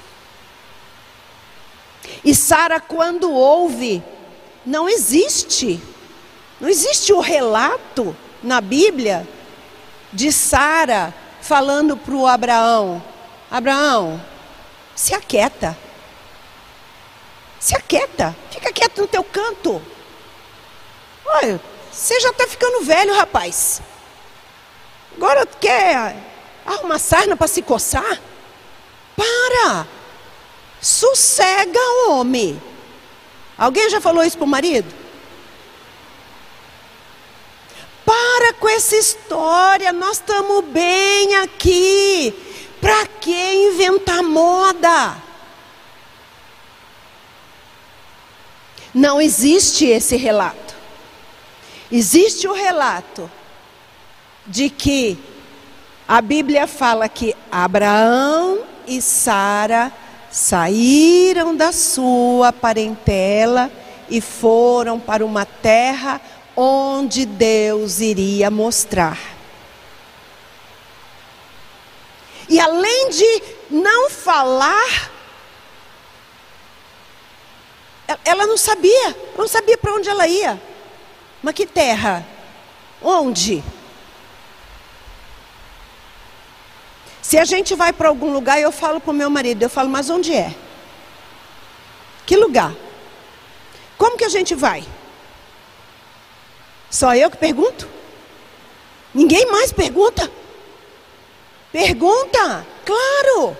E 2.24 2.34
Sara, 2.34 2.80
quando 2.80 3.30
ouve, 3.30 4.02
não 4.66 4.88
existe, 4.88 5.82
não 6.62 6.70
existe 6.70 7.12
o 7.12 7.20
relato 7.20 8.16
na 8.42 8.62
Bíblia 8.62 9.28
de 10.14 10.32
Sara 10.32 11.14
falando 11.42 11.98
para 11.98 12.14
o 12.14 12.28
Abraão: 12.28 13.02
Abraão, 13.50 14.22
se 14.96 15.14
aquieta. 15.14 15.78
Se 17.60 17.76
aquieta, 17.76 18.36
fica 18.50 18.74
quieto 18.74 19.02
no 19.02 19.08
teu 19.08 19.24
canto. 19.24 19.82
Olha, 21.26 21.62
você 21.92 22.20
já 22.20 22.30
está 22.30 22.48
ficando 22.48 22.84
velho, 22.84 23.16
rapaz. 23.16 23.82
Agora 25.16 25.46
quer 25.46 26.16
arrumar 26.66 26.98
sarna 26.98 27.36
para 27.36 27.48
se 27.48 27.62
coçar? 27.62 28.20
Para! 29.16 29.86
Sossega, 30.82 31.80
homem. 32.08 32.60
Alguém 33.58 33.90
já 33.90 34.02
falou 34.02 34.24
isso 34.24 34.38
para 34.38 34.46
o 34.46 34.50
marido? 34.50 35.01
Para 38.12 38.52
com 38.56 38.68
essa 38.68 38.98
história, 38.98 39.94
nós 39.94 40.18
estamos 40.18 40.66
bem 40.66 41.34
aqui. 41.36 42.34
Para 42.82 43.08
que 43.08 43.32
inventar 43.32 44.22
moda? 44.22 45.16
Não 48.94 49.22
existe 49.22 49.86
esse 49.86 50.18
relato. 50.18 50.76
Existe 51.90 52.50
o 52.50 52.54
relato 52.54 53.32
de 54.46 54.70
que 54.70 55.18
a 56.06 56.22
Bíblia 56.22 56.68
fala 56.68 57.08
que 57.08 57.34
Abraão 57.50 58.60
e 58.86 59.02
Sara 59.02 59.90
saíram 60.30 61.56
da 61.56 61.72
sua 61.72 62.52
parentela 62.52 63.72
e 64.10 64.20
foram 64.20 65.00
para 65.00 65.26
uma 65.26 65.46
terra 65.46 66.20
onde 66.64 67.26
Deus 67.26 68.02
iria 68.02 68.52
mostrar. 68.52 69.18
E 72.48 72.60
além 72.60 73.10
de 73.10 73.44
não 73.72 74.12
falar, 74.12 75.10
ela 78.24 78.46
não 78.46 78.58
sabia, 78.58 79.18
não 79.36 79.48
sabia 79.48 79.76
para 79.76 79.94
onde 79.94 80.08
ela 80.08 80.28
ia. 80.28 80.62
Mas 81.42 81.56
que 81.56 81.66
terra? 81.66 82.24
Onde? 83.02 83.64
Se 87.24 87.40
a 87.40 87.46
gente 87.46 87.74
vai 87.74 87.92
para 87.92 88.10
algum 88.10 88.32
lugar, 88.32 88.62
eu 88.62 88.72
falo 88.72 89.00
para 89.00 89.10
o 89.10 89.16
meu 89.16 89.32
marido, 89.32 89.64
eu 89.64 89.70
falo, 89.70 89.90
mas 89.90 90.12
onde 90.12 90.32
é? 90.32 90.54
Que 92.24 92.36
lugar? 92.38 92.76
Como 93.98 94.16
que 94.16 94.26
a 94.26 94.30
gente 94.30 94.54
vai? 94.54 94.86
Só 96.92 97.16
eu 97.16 97.32
que 97.32 97.38
pergunto? 97.38 97.88
Ninguém 99.14 99.50
mais 99.50 99.72
pergunta? 99.72 100.30
Pergunta, 101.72 102.68
claro. 102.86 103.56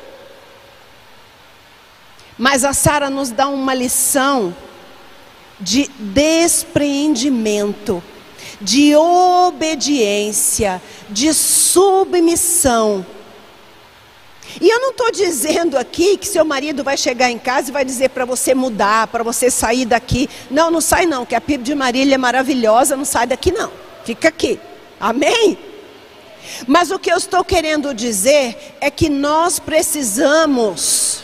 Mas 2.38 2.66
a 2.66 2.74
Sara 2.74 3.10
nos 3.10 3.32
dá 3.32 3.48
uma 3.48 3.74
lição 3.74 4.54
de 5.60 5.88
despreendimento, 5.98 8.04
de 8.60 8.94
obediência, 8.96 10.82
de 11.10 11.34
submissão. 11.34 13.06
E 14.60 14.70
eu 14.70 14.80
não 14.80 14.92
estou 14.92 15.12
dizendo 15.12 15.78
aqui 15.78 16.18
que 16.18 16.28
seu 16.28 16.44
marido 16.44 16.84
vai 16.84 16.98
chegar 16.98 17.30
em 17.30 17.38
casa 17.38 17.70
e 17.70 17.74
vai 17.74 17.86
dizer 17.86 18.10
para 18.10 18.26
você 18.26 18.54
mudar, 18.54 19.08
para 19.08 19.24
você 19.24 19.50
sair 19.50 19.86
daqui. 19.86 20.30
Não, 20.50 20.70
não 20.70 20.82
sai 20.82 21.06
não, 21.06 21.26
que 21.26 21.36
a 21.36 21.42
Píblia 21.42 21.64
de 21.64 21.76
Marília 21.76 22.16
é 22.16 22.18
maravilhosa, 22.18 22.98
não 22.98 23.06
sai 23.06 23.28
daqui 23.28 23.52
não. 23.52 23.72
Fica 24.04 24.28
aqui. 24.28 24.60
Amém? 25.00 25.58
Mas 26.68 26.92
o 26.92 27.00
que 27.00 27.12
eu 27.12 27.18
estou 27.18 27.44
querendo 27.44 27.94
dizer 27.94 28.76
é 28.82 28.92
que 28.92 29.10
nós 29.10 29.60
precisamos, 29.60 31.24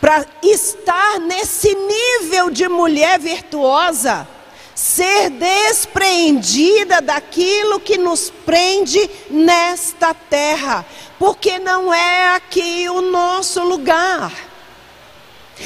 para 0.00 0.26
estar 0.42 1.18
nesse 1.20 1.74
nível 1.74 2.50
de 2.50 2.68
mulher 2.68 3.18
virtuosa, 3.18 4.28
ser 4.76 5.30
despreendida 5.30 7.00
daquilo 7.00 7.80
que 7.80 7.96
nos 7.96 8.30
prende 8.44 9.10
nesta 9.30 10.12
terra, 10.12 10.84
porque 11.18 11.58
não 11.58 11.92
é 11.92 12.34
aqui 12.34 12.86
o 12.90 13.00
nosso 13.00 13.62
lugar. 13.64 14.30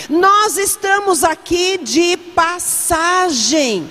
Nós 0.08 0.56
estamos 0.56 1.24
aqui 1.24 1.76
de 1.78 2.16
passagem. 2.16 3.90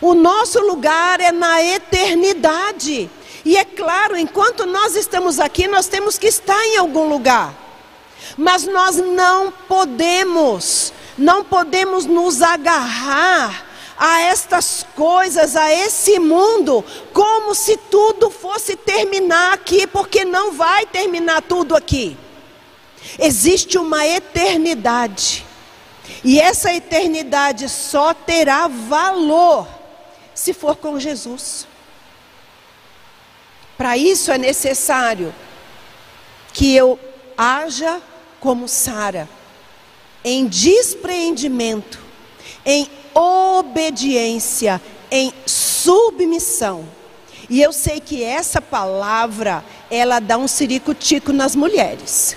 O 0.00 0.14
nosso 0.14 0.58
lugar 0.66 1.20
é 1.20 1.30
na 1.30 1.62
eternidade. 1.62 3.08
E 3.44 3.56
é 3.56 3.64
claro, 3.64 4.16
enquanto 4.16 4.66
nós 4.66 4.96
estamos 4.96 5.38
aqui, 5.38 5.68
nós 5.68 5.86
temos 5.86 6.18
que 6.18 6.26
estar 6.26 6.60
em 6.66 6.76
algum 6.76 7.08
lugar. 7.08 7.54
Mas 8.36 8.64
nós 8.64 8.96
não 8.96 9.52
podemos, 9.68 10.92
não 11.16 11.44
podemos 11.44 12.04
nos 12.04 12.42
agarrar 12.42 13.69
a 14.02 14.22
estas 14.22 14.86
coisas, 14.96 15.54
a 15.54 15.70
esse 15.70 16.18
mundo, 16.18 16.82
como 17.12 17.54
se 17.54 17.76
tudo 17.76 18.30
fosse 18.30 18.74
terminar 18.74 19.52
aqui, 19.52 19.86
porque 19.86 20.24
não 20.24 20.52
vai 20.52 20.86
terminar 20.86 21.42
tudo 21.42 21.76
aqui. 21.76 22.16
Existe 23.18 23.76
uma 23.76 24.06
eternidade, 24.06 25.44
e 26.24 26.40
essa 26.40 26.72
eternidade 26.72 27.68
só 27.68 28.14
terá 28.14 28.66
valor 28.68 29.68
se 30.34 30.54
for 30.54 30.76
com 30.76 30.98
Jesus. 30.98 31.66
Para 33.76 33.98
isso 33.98 34.32
é 34.32 34.38
necessário 34.38 35.34
que 36.54 36.74
eu 36.74 36.98
haja 37.36 38.00
como 38.40 38.66
Sara, 38.66 39.28
em 40.24 40.46
despreendimento, 40.46 42.09
em 42.64 42.88
obediência, 43.14 44.80
em 45.10 45.32
submissão. 45.46 46.84
E 47.48 47.60
eu 47.60 47.72
sei 47.72 47.98
que 48.00 48.22
essa 48.22 48.60
palavra, 48.60 49.64
ela 49.90 50.20
dá 50.20 50.38
um 50.38 50.46
ciricutico 50.46 51.32
nas 51.32 51.56
mulheres. 51.56 52.36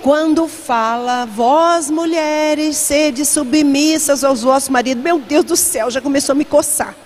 Quando 0.00 0.48
fala, 0.48 1.24
vós 1.24 1.90
mulheres, 1.90 2.76
sede 2.76 3.24
submissas 3.24 4.24
aos 4.24 4.42
vossos 4.42 4.68
maridos, 4.68 5.02
meu 5.02 5.18
Deus 5.18 5.44
do 5.44 5.56
céu, 5.56 5.90
já 5.90 6.00
começou 6.00 6.32
a 6.32 6.36
me 6.36 6.44
coçar. 6.44 6.96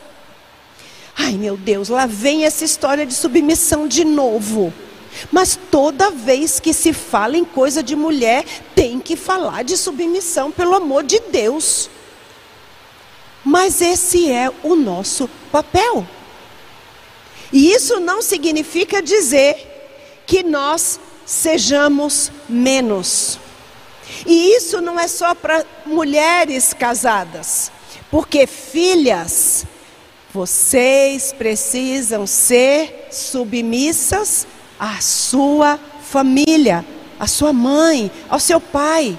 Ai 1.16 1.32
meu 1.32 1.56
Deus, 1.56 1.88
lá 1.88 2.06
vem 2.06 2.44
essa 2.44 2.64
história 2.64 3.04
de 3.04 3.14
submissão 3.14 3.86
de 3.86 4.04
novo. 4.04 4.72
Mas 5.30 5.58
toda 5.70 6.10
vez 6.10 6.58
que 6.58 6.72
se 6.72 6.92
fala 6.92 7.36
em 7.36 7.44
coisa 7.44 7.82
de 7.82 7.94
mulher, 7.94 8.44
tem 8.74 8.98
que 8.98 9.14
falar 9.14 9.62
de 9.62 9.76
submissão, 9.76 10.50
pelo 10.50 10.74
amor 10.74 11.02
de 11.02 11.20
Deus. 11.30 11.90
Mas 13.44 13.80
esse 13.80 14.30
é 14.30 14.50
o 14.62 14.76
nosso 14.76 15.28
papel. 15.50 16.06
E 17.52 17.72
isso 17.72 18.00
não 18.00 18.22
significa 18.22 19.02
dizer 19.02 19.68
que 20.26 20.42
nós 20.42 20.98
sejamos 21.26 22.30
menos. 22.48 23.38
E 24.26 24.56
isso 24.56 24.80
não 24.80 24.98
é 24.98 25.08
só 25.08 25.34
para 25.34 25.64
mulheres 25.84 26.72
casadas, 26.72 27.70
porque 28.10 28.46
filhas, 28.46 29.64
vocês 30.32 31.32
precisam 31.32 32.26
ser 32.26 33.08
submissas 33.10 34.46
à 34.78 35.00
sua 35.00 35.78
família, 36.02 36.84
à 37.18 37.26
sua 37.26 37.52
mãe, 37.52 38.10
ao 38.28 38.40
seu 38.40 38.60
pai. 38.60 39.18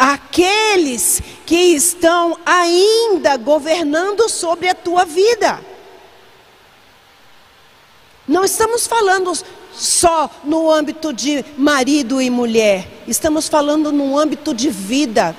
Aqueles 0.00 1.20
que 1.44 1.74
estão 1.74 2.38
ainda 2.46 3.36
governando 3.36 4.30
sobre 4.30 4.66
a 4.66 4.74
tua 4.74 5.04
vida. 5.04 5.60
Não 8.26 8.42
estamos 8.42 8.86
falando 8.86 9.30
só 9.74 10.30
no 10.42 10.70
âmbito 10.70 11.12
de 11.12 11.44
marido 11.54 12.22
e 12.22 12.30
mulher, 12.30 12.88
estamos 13.06 13.46
falando 13.46 13.92
no 13.92 14.18
âmbito 14.18 14.54
de 14.54 14.70
vida. 14.70 15.36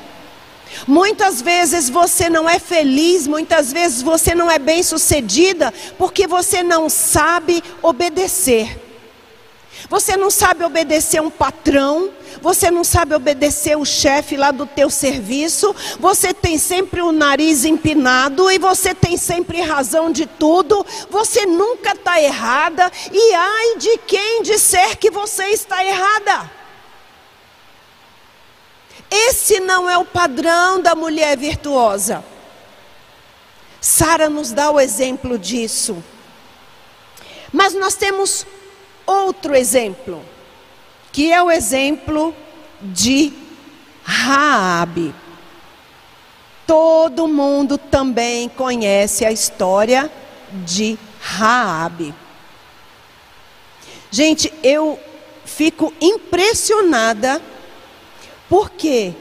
Muitas 0.88 1.42
vezes 1.42 1.90
você 1.90 2.30
não 2.30 2.48
é 2.48 2.60
feliz, 2.60 3.26
muitas 3.26 3.74
vezes 3.74 4.04
você 4.04 4.36
não 4.36 4.50
é 4.50 4.60
bem 4.60 4.84
sucedida, 4.84 5.74
porque 5.98 6.28
você 6.28 6.62
não 6.62 6.88
sabe 6.88 7.64
obedecer. 7.82 8.80
Você 9.90 10.16
não 10.16 10.30
sabe 10.30 10.64
obedecer 10.64 11.20
um 11.22 11.30
patrão, 11.30 12.12
você 12.42 12.70
não 12.70 12.84
sabe 12.84 13.16
obedecer 13.16 13.76
o 13.78 13.86
chefe 13.86 14.38
lá 14.38 14.52
do 14.52 14.66
teu 14.66 14.90
serviço, 14.90 15.76
você 16.00 16.34
tem 16.34 16.58
sempre 16.58 17.02
o 17.02 17.12
nariz 17.12 17.66
empinado 17.66 18.52
e 18.52 18.60
você 18.60 18.94
tem 18.94 19.18
sempre 19.18 19.62
razão 19.62 20.12
de 20.12 20.26
tudo, 20.26 20.86
você 21.10 21.46
nunca 21.46 21.92
está 21.92 22.22
errada 22.22 22.92
e 23.12 23.34
ai 23.34 23.78
de 23.78 23.98
quem 24.00 24.44
disser 24.44 24.98
que 24.98 25.10
você 25.10 25.46
está 25.46 25.84
errada. 25.84 26.52
Esse 29.10 29.60
não 29.60 29.90
é 29.90 29.98
o 29.98 30.06
padrão 30.06 30.82
da 30.82 30.96
mulher 30.96 31.38
virtuosa. 31.38 32.24
Sara 33.82 34.30
nos 34.30 34.54
dá 34.54 34.72
o 34.72 34.80
exemplo 34.80 35.38
disso. 35.38 36.02
Mas 37.52 37.74
nós 37.74 37.96
temos 37.96 38.46
outro 39.06 39.56
exemplo, 39.56 40.24
que 41.12 41.32
é 41.32 41.42
o 41.42 41.52
exemplo 41.52 42.34
de 42.82 43.34
Raabe. 44.04 45.14
Todo 46.66 47.28
mundo 47.28 47.78
também 47.78 48.48
conhece 48.50 49.26
a 49.26 49.32
história 49.32 50.12
de 50.66 50.98
Raabe. 51.20 52.14
Gente, 54.10 54.54
eu 54.64 55.00
fico 55.46 55.94
impressionada 56.00 57.42
porque 58.50 59.14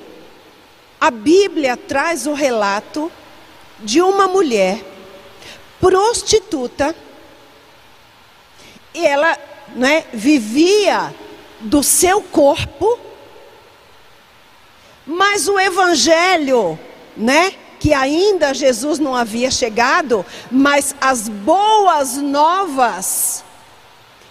a 1.01 1.11
Bíblia 1.11 1.77
traz 1.77 2.27
o 2.27 2.35
relato 2.35 3.11
de 3.81 4.01
uma 4.01 4.29
mulher 4.29 4.85
prostituta 5.81 6.95
e 8.93 9.07
ela 9.07 9.39
né, 9.75 10.05
vivia 10.13 11.15
do 11.61 11.83
seu 11.83 12.23
corpo, 12.23 12.99
mas 15.07 15.49
o 15.49 15.59
evangelho, 15.59 16.79
né, 17.17 17.53
que 17.79 17.93
ainda 17.95 18.55
Jesus 18.55 18.99
não 18.99 19.15
havia 19.15 19.51
chegado, 19.51 20.25
mas 20.51 20.95
as 21.01 21.29
boas 21.29 22.17
novas 22.17 23.45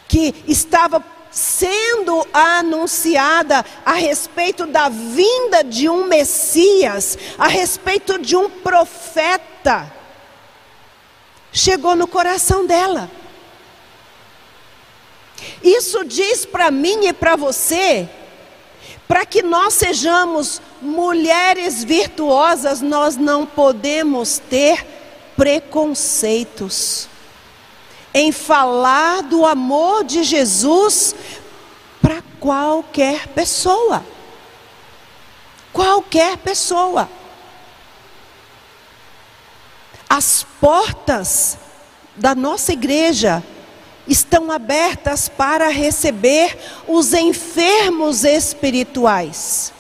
que 0.08 0.34
estava 0.48 1.04
sendo 1.32 2.26
anunciada 2.34 3.64
a 3.86 3.94
respeito 3.94 4.66
da 4.66 4.90
vinda 4.90 5.64
de 5.64 5.88
um 5.90 6.06
Messias, 6.06 7.18
a 7.38 7.48
respeito 7.48 8.18
de 8.18 8.36
um 8.36 8.50
profeta, 8.50 9.92
chegou 11.52 11.96
no 11.96 12.08
coração 12.08 12.66
dela. 12.66 13.10
Isso 15.64 16.04
diz 16.04 16.46
para 16.46 16.72
mim 16.72 17.08
e 17.08 17.14
para 17.14 17.36
você, 17.36 18.08
para 19.08 19.26
que 19.26 19.42
nós 19.42 19.74
sejamos 19.74 20.62
mulheres 20.82 21.84
virtuosas, 21.84 22.82
nós 22.82 23.18
não 23.18 23.46
podemos 23.46 24.38
ter 24.38 24.86
preconceitos 25.36 27.08
em 28.14 28.32
falar 28.32 29.24
do 29.24 29.46
amor 29.46 30.04
de 30.04 30.24
Jesus 30.24 31.16
para 32.02 32.22
qualquer 32.40 33.28
pessoa. 33.28 34.04
Qualquer 35.72 36.38
pessoa. 36.38 37.10
As 40.10 40.46
portas 40.60 41.58
da 42.16 42.34
nossa 42.34 42.74
igreja 42.74 43.44
estão 44.10 44.52
abertas 44.52 45.30
para 45.30 45.70
receber 45.70 46.58
os 46.88 47.14
enfermos 47.14 48.24
espirituais. 48.24 49.72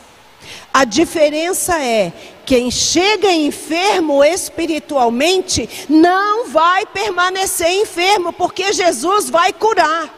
A 0.71 0.85
diferença 0.85 1.81
é 1.83 2.13
quem 2.45 2.71
chega 2.71 3.31
enfermo 3.31 4.23
espiritualmente 4.23 5.87
não 5.89 6.47
vai 6.47 6.85
permanecer 6.85 7.71
enfermo, 7.71 8.31
porque 8.31 8.71
Jesus 8.71 9.29
vai 9.29 9.51
curar. 9.51 10.13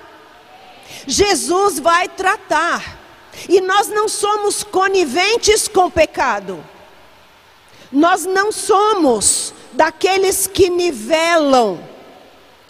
Jesus 1.08 1.80
vai 1.80 2.08
tratar. 2.08 3.00
E 3.48 3.62
nós 3.62 3.88
não 3.88 4.08
somos 4.08 4.62
coniventes 4.64 5.68
com 5.68 5.86
o 5.86 5.92
pecado. 5.92 6.64
Nós 7.92 8.26
não 8.26 8.52
somos 8.52 9.54
daqueles 9.74 10.48
que 10.48 10.70
nivelam 10.70 11.91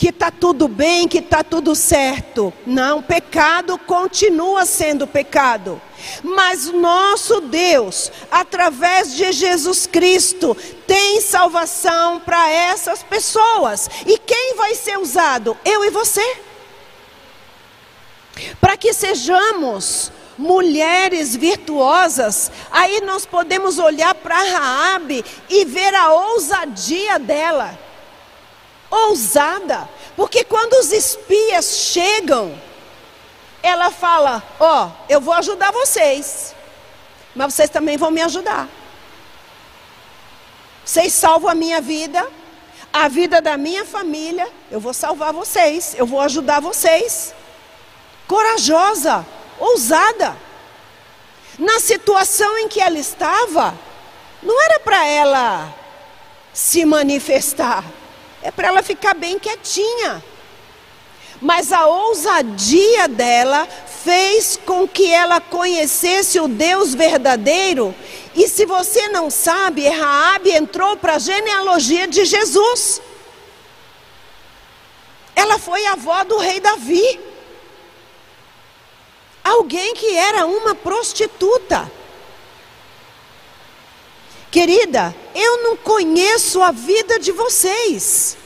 que 0.02 0.10
está 0.10 0.32
tudo 0.32 0.68
bem, 0.68 1.08
que 1.08 1.20
está 1.20 1.44
tudo 1.44 1.76
certo. 1.76 2.52
Não, 2.66 3.04
pecado 3.04 3.78
continua 3.78 4.66
sendo 4.66 5.06
pecado. 5.06 5.80
Mas 6.24 6.66
nosso 6.72 7.40
Deus, 7.42 8.12
através 8.32 9.16
de 9.16 9.32
Jesus 9.32 9.86
Cristo, 9.86 10.58
tem 10.88 11.22
salvação 11.22 12.20
para 12.20 12.50
essas 12.50 13.04
pessoas. 13.04 13.92
E 14.08 14.18
quem 14.18 14.56
vai 14.56 14.74
ser 14.74 14.98
usado? 14.98 15.56
Eu 15.64 15.86
e 15.86 15.92
você. 15.92 16.38
Para 18.60 18.76
que 18.78 18.94
sejamos 18.94 20.12
mulheres 20.36 21.36
virtuosas, 21.36 22.52
aí 22.72 23.02
nós 23.02 23.24
podemos 23.28 23.78
olhar 23.78 24.16
para 24.16 24.42
Raabe 24.42 25.24
e 25.48 25.64
ver 25.64 25.94
a 25.94 26.12
ousadia 26.12 27.20
dela 27.20 27.91
ousada, 28.92 29.90
porque 30.16 30.44
quando 30.44 30.74
os 30.74 30.92
espias 30.92 31.66
chegam, 31.78 32.56
ela 33.64 33.90
fala: 33.90 34.44
Ó, 34.60 34.86
oh, 34.86 34.92
eu 35.08 35.22
vou 35.22 35.34
ajudar 35.34 35.72
vocês, 35.72 36.54
mas 37.34 37.54
vocês 37.54 37.70
também 37.70 37.98
vão 37.98 38.12
me 38.12 38.22
ajudar. 38.22 38.68
Vocês 40.84 41.14
salvam 41.14 41.50
a 41.50 41.56
minha 41.56 41.80
vida, 41.80 42.28
a 42.92 43.08
vida 43.08 43.42
da 43.42 43.56
minha 43.56 43.86
família, 43.86 44.48
eu 44.70 44.80
vou 44.80 44.94
salvar 44.94 45.32
vocês, 45.32 45.96
eu 45.98 46.06
vou 46.06 46.20
ajudar 46.20 46.60
vocês. 46.60 47.34
Corajosa, 48.28 49.26
ousada. 49.58 50.36
Na 51.58 51.80
situação 51.80 52.58
em 52.58 52.68
que 52.68 52.82
ela 52.82 52.98
estava, 52.98 53.78
não 54.42 54.62
era 54.64 54.80
para 54.80 55.06
ela 55.06 55.74
se 56.54 56.84
manifestar, 56.84 57.86
é 58.42 58.52
para 58.52 58.68
ela 58.70 58.84
ficar 58.84 59.14
bem 59.14 59.38
quietinha. 59.38 60.24
Mas 61.42 61.72
a 61.72 61.88
ousadia 61.88 63.08
dela 63.08 63.68
fez 64.04 64.60
com 64.66 64.88
que 64.88 65.12
ela 65.12 65.42
conhecesse 65.42 66.40
o 66.40 66.48
Deus 66.48 66.94
verdadeiro. 66.94 67.96
E 68.36 68.48
se 68.48 68.66
você 68.66 69.08
não 69.10 69.30
sabe, 69.30 69.88
Raabe 69.88 70.52
entrou 70.52 70.96
para 70.98 71.16
a 71.16 71.20
genealogia 71.20 72.08
de 72.08 72.26
Jesus. 72.26 73.02
Ela 75.36 75.58
foi 75.58 75.86
avó 75.88 76.24
do 76.24 76.38
rei 76.38 76.60
Davi. 76.60 77.20
alguém 79.44 79.96
que 79.96 80.16
era 80.16 80.46
uma 80.46 80.76
prostituta. 80.76 81.92
Querida, 84.52 85.16
eu 85.36 85.64
não 85.64 85.78
conheço 85.78 86.62
a 86.62 86.72
vida 86.72 87.20
de 87.20 87.32
vocês. 87.32 88.38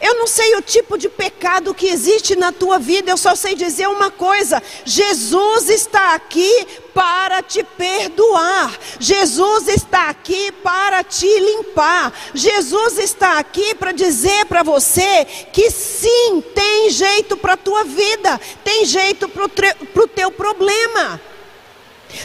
Eu 0.00 0.14
não 0.16 0.26
sei 0.26 0.54
o 0.56 0.62
tipo 0.62 0.98
de 0.98 1.08
pecado 1.08 1.74
que 1.74 1.86
existe 1.86 2.36
na 2.36 2.52
tua 2.52 2.78
vida, 2.78 3.10
eu 3.10 3.16
só 3.16 3.34
sei 3.34 3.54
dizer 3.54 3.88
uma 3.88 4.10
coisa: 4.10 4.62
Jesus 4.84 5.70
está 5.70 6.14
aqui 6.14 6.66
para 6.92 7.42
te 7.42 7.62
perdoar, 7.62 8.78
Jesus 9.00 9.68
está 9.68 10.08
aqui 10.08 10.52
para 10.52 11.02
te 11.02 11.26
limpar, 11.26 12.12
Jesus 12.34 12.98
está 12.98 13.38
aqui 13.38 13.74
para 13.74 13.92
dizer 13.92 14.44
para 14.46 14.62
você 14.62 15.24
que 15.52 15.70
sim, 15.70 16.42
tem 16.54 16.90
jeito 16.90 17.36
para 17.36 17.54
a 17.54 17.58
tua 17.58 17.84
vida, 17.84 18.40
tem 18.62 18.84
jeito 18.84 19.28
para 19.28 19.44
o 19.44 20.08
teu 20.08 20.30
problema. 20.30 21.20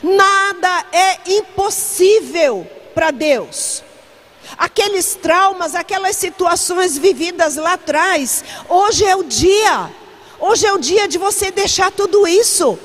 Nada 0.04 0.86
é 0.91 1.32
impossível 1.38 2.81
para 2.93 3.12
Deus 3.12 3.84
aqueles 4.58 5.15
traumas, 5.15 5.75
aquelas 5.75 6.15
situações 6.15 6.97
vividas 6.97 7.56
lá 7.56 7.73
atrás. 7.73 8.43
Hoje 8.67 9.06
é 9.06 9.15
o 9.15 9.23
dia. 9.23 9.91
Hoje 10.39 10.65
é 10.65 10.73
o 10.73 10.77
dia 10.77 11.08
de 11.08 11.17
você 11.17 11.51
deixar 11.51 11.91
tudo 11.91 12.27
isso. 12.27 12.77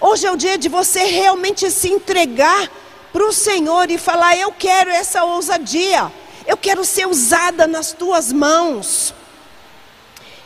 Hoje 0.00 0.26
é 0.26 0.32
o 0.32 0.36
dia 0.36 0.58
de 0.58 0.68
você 0.68 1.04
realmente 1.04 1.70
se 1.70 1.88
entregar 1.88 2.70
para 3.12 3.24
o 3.24 3.32
Senhor 3.32 3.90
e 3.90 3.98
falar: 3.98 4.36
Eu 4.36 4.52
quero 4.52 4.90
essa 4.90 5.24
ousadia. 5.24 6.12
Eu 6.46 6.56
quero 6.56 6.84
ser 6.84 7.06
usada 7.06 7.66
nas 7.66 7.92
tuas 7.92 8.32
mãos. 8.32 9.14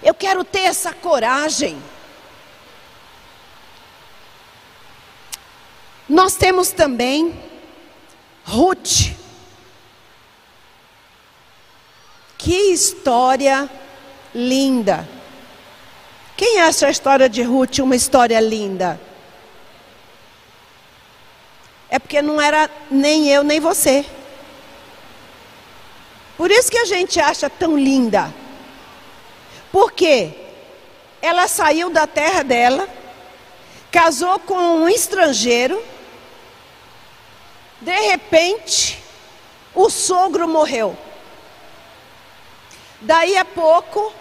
Eu 0.02 0.14
quero 0.14 0.44
ter 0.44 0.60
essa 0.60 0.92
coragem. 0.94 1.82
Nós 6.08 6.34
temos 6.34 6.70
também 6.70 7.38
Ruth. 8.50 9.12
Que 12.36 12.72
história 12.72 13.70
linda. 14.34 15.08
Quem 16.36 16.60
acha 16.60 16.88
a 16.88 16.90
história 16.90 17.28
de 17.28 17.42
Ruth 17.42 17.78
uma 17.78 17.94
história 17.94 18.40
linda? 18.40 19.00
É 21.88 22.00
porque 22.00 22.20
não 22.20 22.40
era 22.40 22.68
nem 22.90 23.28
eu 23.28 23.44
nem 23.44 23.60
você. 23.60 24.04
Por 26.36 26.50
isso 26.50 26.72
que 26.72 26.78
a 26.78 26.86
gente 26.86 27.20
acha 27.20 27.48
tão 27.48 27.78
linda. 27.78 28.34
Porque 29.70 30.32
ela 31.22 31.46
saiu 31.46 31.88
da 31.88 32.04
terra 32.04 32.42
dela, 32.42 32.88
casou 33.92 34.40
com 34.40 34.56
um 34.56 34.88
estrangeiro, 34.88 35.80
de 37.80 37.98
repente, 38.08 39.02
o 39.74 39.88
sogro 39.88 40.46
morreu. 40.46 40.96
Daí 43.00 43.36
a 43.36 43.44
pouco, 43.44 44.12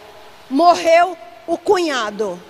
morreu 0.50 1.18
o 1.46 1.58
cunhado. 1.58 2.42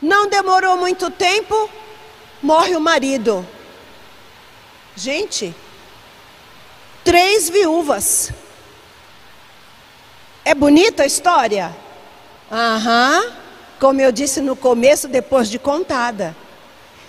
Não 0.00 0.28
demorou 0.28 0.76
muito 0.76 1.10
tempo, 1.10 1.68
morre 2.40 2.76
o 2.76 2.80
marido. 2.80 3.46
Gente, 4.94 5.54
três 7.04 7.48
viúvas. 7.48 8.30
É 10.44 10.54
bonita 10.54 11.02
a 11.02 11.06
história? 11.06 11.76
Aham, 12.50 13.32
como 13.80 14.00
eu 14.00 14.12
disse 14.12 14.40
no 14.40 14.54
começo, 14.54 15.08
depois 15.08 15.50
de 15.50 15.58
contada. 15.58 16.34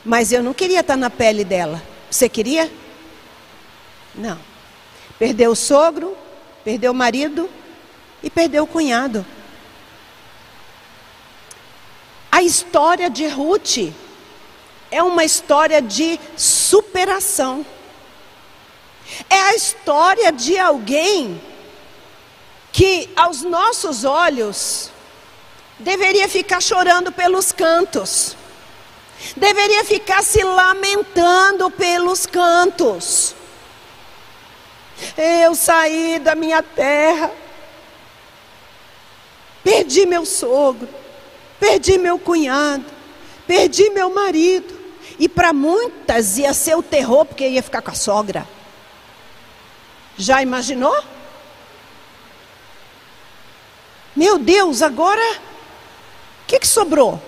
Mas 0.04 0.32
eu 0.32 0.42
não 0.42 0.54
queria 0.54 0.80
estar 0.80 0.98
na 0.98 1.10
pele 1.10 1.44
dela. 1.44 1.82
Você 2.10 2.28
queria? 2.28 2.72
Não. 4.16 4.40
Perdeu 5.18 5.52
o 5.52 5.56
sogro, 5.56 6.18
perdeu 6.64 6.92
o 6.92 6.96
marido, 6.96 7.50
e 8.24 8.30
perdeu 8.30 8.64
o 8.64 8.68
cunhado. 8.68 9.26
A 12.32 12.42
história 12.42 13.10
de 13.10 13.28
Ruth 13.28 13.94
é 14.92 15.04
uma 15.04 15.24
história 15.24 15.82
de 15.82 16.20
superação. 16.38 17.66
É 19.30 19.40
a 19.40 19.56
história 19.56 20.32
de 20.32 20.58
alguém 20.58 21.42
que, 22.72 23.10
aos 23.16 23.42
nossos 23.42 24.04
olhos, 24.04 24.92
deveria 25.80 26.28
ficar 26.28 26.62
chorando 26.62 27.12
pelos 27.12 27.52
cantos, 27.52 28.36
deveria 29.36 29.84
ficar 29.84 30.24
se 30.24 30.44
lamentando 30.44 31.70
pelos 31.72 32.26
cantos. 32.26 33.36
Eu 35.18 35.56
saí 35.56 36.20
da 36.20 36.36
minha 36.36 36.62
terra, 36.62 37.32
Perdi 39.64 40.06
meu 40.06 40.26
sogro, 40.26 40.88
perdi 41.60 41.98
meu 41.98 42.18
cunhado, 42.18 42.86
perdi 43.46 43.90
meu 43.90 44.14
marido. 44.14 44.80
E 45.20 45.28
para 45.28 45.52
muitas 45.52 46.38
ia 46.38 46.54
ser 46.54 46.76
o 46.76 46.84
terror, 46.84 47.26
porque 47.26 47.48
ia 47.48 47.62
ficar 47.62 47.82
com 47.82 47.92
a 47.92 47.94
sogra. 47.94 48.48
Já 50.18 50.42
imaginou? 50.42 50.98
Meu 54.16 54.40
Deus, 54.40 54.82
agora 54.82 55.22
o 55.22 56.48
que, 56.48 56.60
que 56.60 56.68
sobrou? 56.68 57.22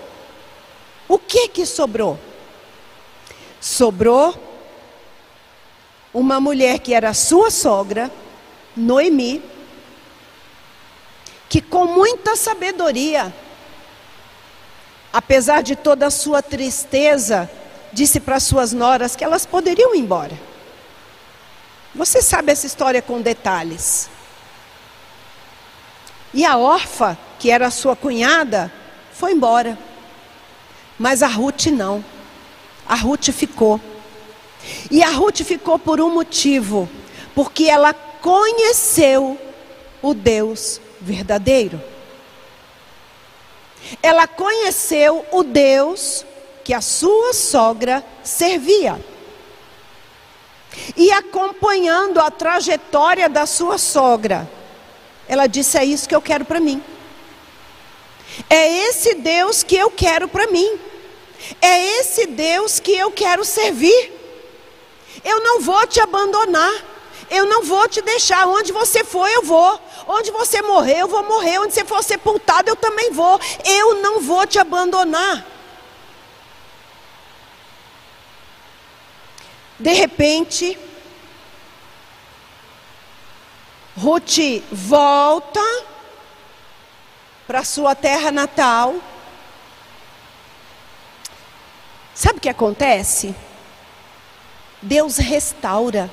O 1.08 1.18
que 1.18 1.48
que 1.48 1.66
sobrou? 1.66 2.18
Sobrou 3.60 4.34
uma 6.12 6.40
mulher 6.40 6.78
que 6.78 6.94
era 6.94 7.14
sua 7.14 7.50
sogra, 7.50 8.10
Noemi, 8.76 9.42
que 11.48 11.60
com 11.60 11.86
muita 11.86 12.34
sabedoria, 12.36 13.32
apesar 15.12 15.62
de 15.62 15.76
toda 15.76 16.06
a 16.06 16.10
sua 16.10 16.42
tristeza, 16.42 17.50
disse 17.92 18.20
para 18.20 18.40
suas 18.40 18.72
noras 18.72 19.14
que 19.14 19.24
elas 19.24 19.44
poderiam 19.44 19.94
ir 19.94 20.00
embora. 20.00 20.38
Você 21.94 22.22
sabe 22.22 22.52
essa 22.52 22.66
história 22.66 23.02
com 23.02 23.20
detalhes. 23.20 24.08
E 26.32 26.44
a 26.46 26.56
órfã, 26.56 27.16
que 27.38 27.50
era 27.50 27.70
sua 27.70 27.94
cunhada, 27.94 28.72
foi 29.12 29.32
embora. 29.32 29.78
Mas 31.02 31.20
a 31.20 31.26
Ruth 31.26 31.66
não. 31.66 32.04
A 32.88 32.94
Ruth 32.94 33.32
ficou. 33.32 33.80
E 34.88 35.02
a 35.02 35.10
Ruth 35.10 35.42
ficou 35.42 35.76
por 35.76 36.00
um 36.00 36.14
motivo, 36.14 36.88
porque 37.34 37.64
ela 37.64 37.92
conheceu 37.92 39.36
o 40.00 40.14
Deus 40.14 40.80
verdadeiro. 41.00 41.82
Ela 44.00 44.28
conheceu 44.28 45.26
o 45.32 45.42
Deus 45.42 46.24
que 46.62 46.72
a 46.72 46.80
sua 46.80 47.32
sogra 47.32 48.04
servia. 48.22 49.04
E 50.96 51.10
acompanhando 51.10 52.20
a 52.20 52.30
trajetória 52.30 53.28
da 53.28 53.44
sua 53.44 53.76
sogra, 53.76 54.48
ela 55.26 55.48
disse: 55.48 55.76
É 55.76 55.84
isso 55.84 56.08
que 56.08 56.14
eu 56.14 56.22
quero 56.22 56.44
para 56.44 56.60
mim. 56.60 56.80
É 58.48 58.86
esse 58.86 59.14
Deus 59.14 59.64
que 59.64 59.74
eu 59.74 59.90
quero 59.90 60.28
para 60.28 60.46
mim. 60.46 60.91
É 61.60 61.98
esse 61.98 62.26
Deus 62.26 62.78
que 62.80 62.92
eu 62.92 63.10
quero 63.10 63.44
servir. 63.44 64.12
Eu 65.24 65.40
não 65.40 65.60
vou 65.60 65.86
te 65.86 66.00
abandonar. 66.00 66.72
Eu 67.30 67.46
não 67.46 67.62
vou 67.62 67.88
te 67.88 68.02
deixar. 68.02 68.46
Onde 68.46 68.72
você 68.72 69.04
for, 69.04 69.28
eu 69.28 69.42
vou. 69.42 69.80
Onde 70.06 70.30
você 70.30 70.60
morrer, 70.62 70.98
eu 70.98 71.08
vou 71.08 71.22
morrer. 71.22 71.58
Onde 71.58 71.74
você 71.74 71.84
for 71.84 72.02
sepultado, 72.02 72.68
eu 72.68 72.76
também 72.76 73.10
vou. 73.10 73.40
Eu 73.64 73.94
não 74.02 74.20
vou 74.20 74.46
te 74.46 74.58
abandonar. 74.58 75.46
De 79.78 79.92
repente, 79.92 80.78
Ruth 83.96 84.62
volta 84.70 85.60
para 87.46 87.64
sua 87.64 87.94
terra 87.94 88.30
natal. 88.30 88.94
Sabe 92.14 92.38
o 92.38 92.40
que 92.40 92.48
acontece? 92.48 93.34
Deus 94.80 95.16
restaura. 95.16 96.10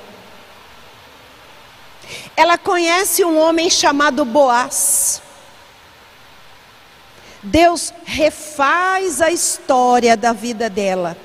Ela 2.36 2.56
conhece 2.56 3.24
um 3.24 3.38
homem 3.38 3.68
chamado 3.68 4.24
Boaz. 4.24 5.20
Deus 7.42 7.92
refaz 8.04 9.20
a 9.20 9.30
história 9.30 10.16
da 10.16 10.32
vida 10.32 10.70
dela. 10.70 11.16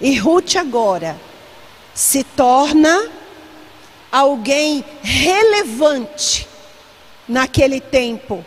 E 0.00 0.16
Ruth 0.18 0.56
agora 0.56 1.18
se 1.94 2.24
torna 2.24 3.10
alguém 4.10 4.84
relevante 5.02 6.48
naquele 7.28 7.80
tempo. 7.80 8.44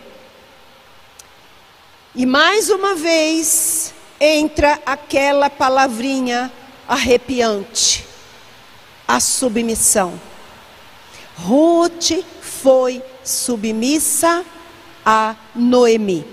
E 2.14 2.26
mais 2.26 2.70
uma 2.70 2.96
vez 2.96 3.95
entra 4.20 4.80
aquela 4.86 5.50
palavrinha 5.50 6.52
arrepiante: 6.88 8.06
a 9.08 9.20
submissão. 9.20 10.20
Ruth 11.38 12.24
foi 12.42 13.04
submissa 13.24 14.46
a 15.06 15.36
Noemi. 15.54 16.26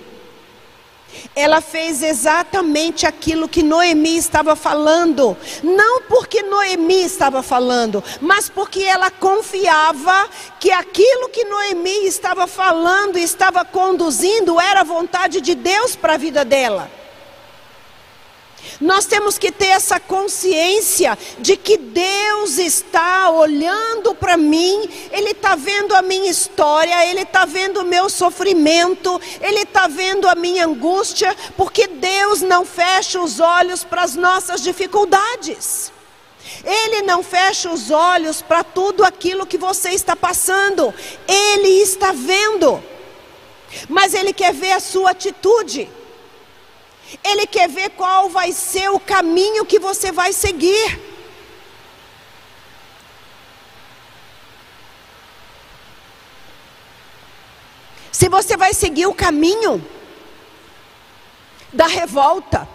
Ela 1.35 1.61
fez 1.61 2.03
exatamente 2.03 3.07
aquilo 3.07 3.49
que 3.49 3.62
Noemi 3.62 4.16
estava 4.16 4.57
falando, 4.57 5.37
não 5.62 6.03
porque 6.03 6.42
Noemi 6.42 7.05
estava 7.05 7.42
falando, 7.42 8.03
mas 8.21 8.49
porque 8.49 8.83
ela 8.83 9.11
confiava 9.11 10.29
que 10.59 10.71
aquilo 10.71 11.29
que 11.29 11.45
Noemi 11.45 12.07
estava 12.07 12.47
falando 12.47 13.18
e 13.18 13.23
estava 13.23 13.62
conduzindo 13.62 14.59
era 14.59 14.81
a 14.81 14.85
vontade 14.85 15.42
de 15.42 15.55
Deus 15.55 15.95
para 15.95 16.14
a 16.14 16.18
vida 16.18 16.45
dela. 16.47 17.02
Nós 18.81 19.07
temos 19.07 19.38
que 19.38 19.53
ter 19.53 19.68
essa 19.68 20.01
consciência 20.01 21.18
de 21.38 21.57
que 21.57 21.77
Deus 21.77 22.59
está 22.59 23.31
olhando 23.31 24.14
para 24.14 24.37
mim, 24.37 24.88
Ele 25.11 25.31
está 25.31 25.55
vendo 25.55 25.94
a 25.94 26.03
minha 26.03 26.31
história, 26.31 27.07
Ele 27.07 27.22
está 27.22 27.44
vendo 27.44 27.81
o 27.81 27.85
meu 27.85 28.09
sofrimento, 28.09 29.20
Ele 29.40 29.61
está 29.61 29.87
vendo 29.87 30.29
a 30.29 30.35
minha 30.35 30.66
angústia, 30.66 31.37
porque 31.57 31.87
Deus 31.87 32.40
não 32.40 32.64
fecha 32.64 33.20
os 33.20 33.40
olhos 33.40 33.85
para 33.85 34.03
as 34.03 34.14
nossas 34.16 34.62
dificuldades. 34.62 35.92
Ele 36.64 37.03
não 37.03 37.22
fecha 37.22 37.70
os 37.70 37.90
olhos 37.90 38.42
para 38.42 38.64
tudo 38.64 39.05
aquilo 39.05 39.46
que 39.46 39.59
você 39.59 39.90
está 39.90 40.14
passando, 40.14 40.92
Ele 41.27 41.83
está 41.83 42.12
vendo, 42.12 42.83
mas 43.88 44.14
Ele 44.14 44.33
quer 44.33 44.53
ver 44.53 44.72
a 44.72 44.81
sua 44.81 45.11
atitude. 45.11 45.88
Ele 47.22 47.46
quer 47.46 47.68
ver 47.68 47.90
qual 47.90 48.29
vai 48.29 48.53
ser 48.53 48.90
o 48.90 49.01
caminho 49.01 49.64
que 49.64 49.79
você 49.79 50.12
vai 50.12 50.33
seguir. 50.33 51.01
Se 58.11 58.29
você 58.29 58.57
vai 58.57 58.72
seguir 58.72 59.07
o 59.07 59.14
caminho 59.14 59.85
da 61.72 61.87
revolta. 61.87 62.68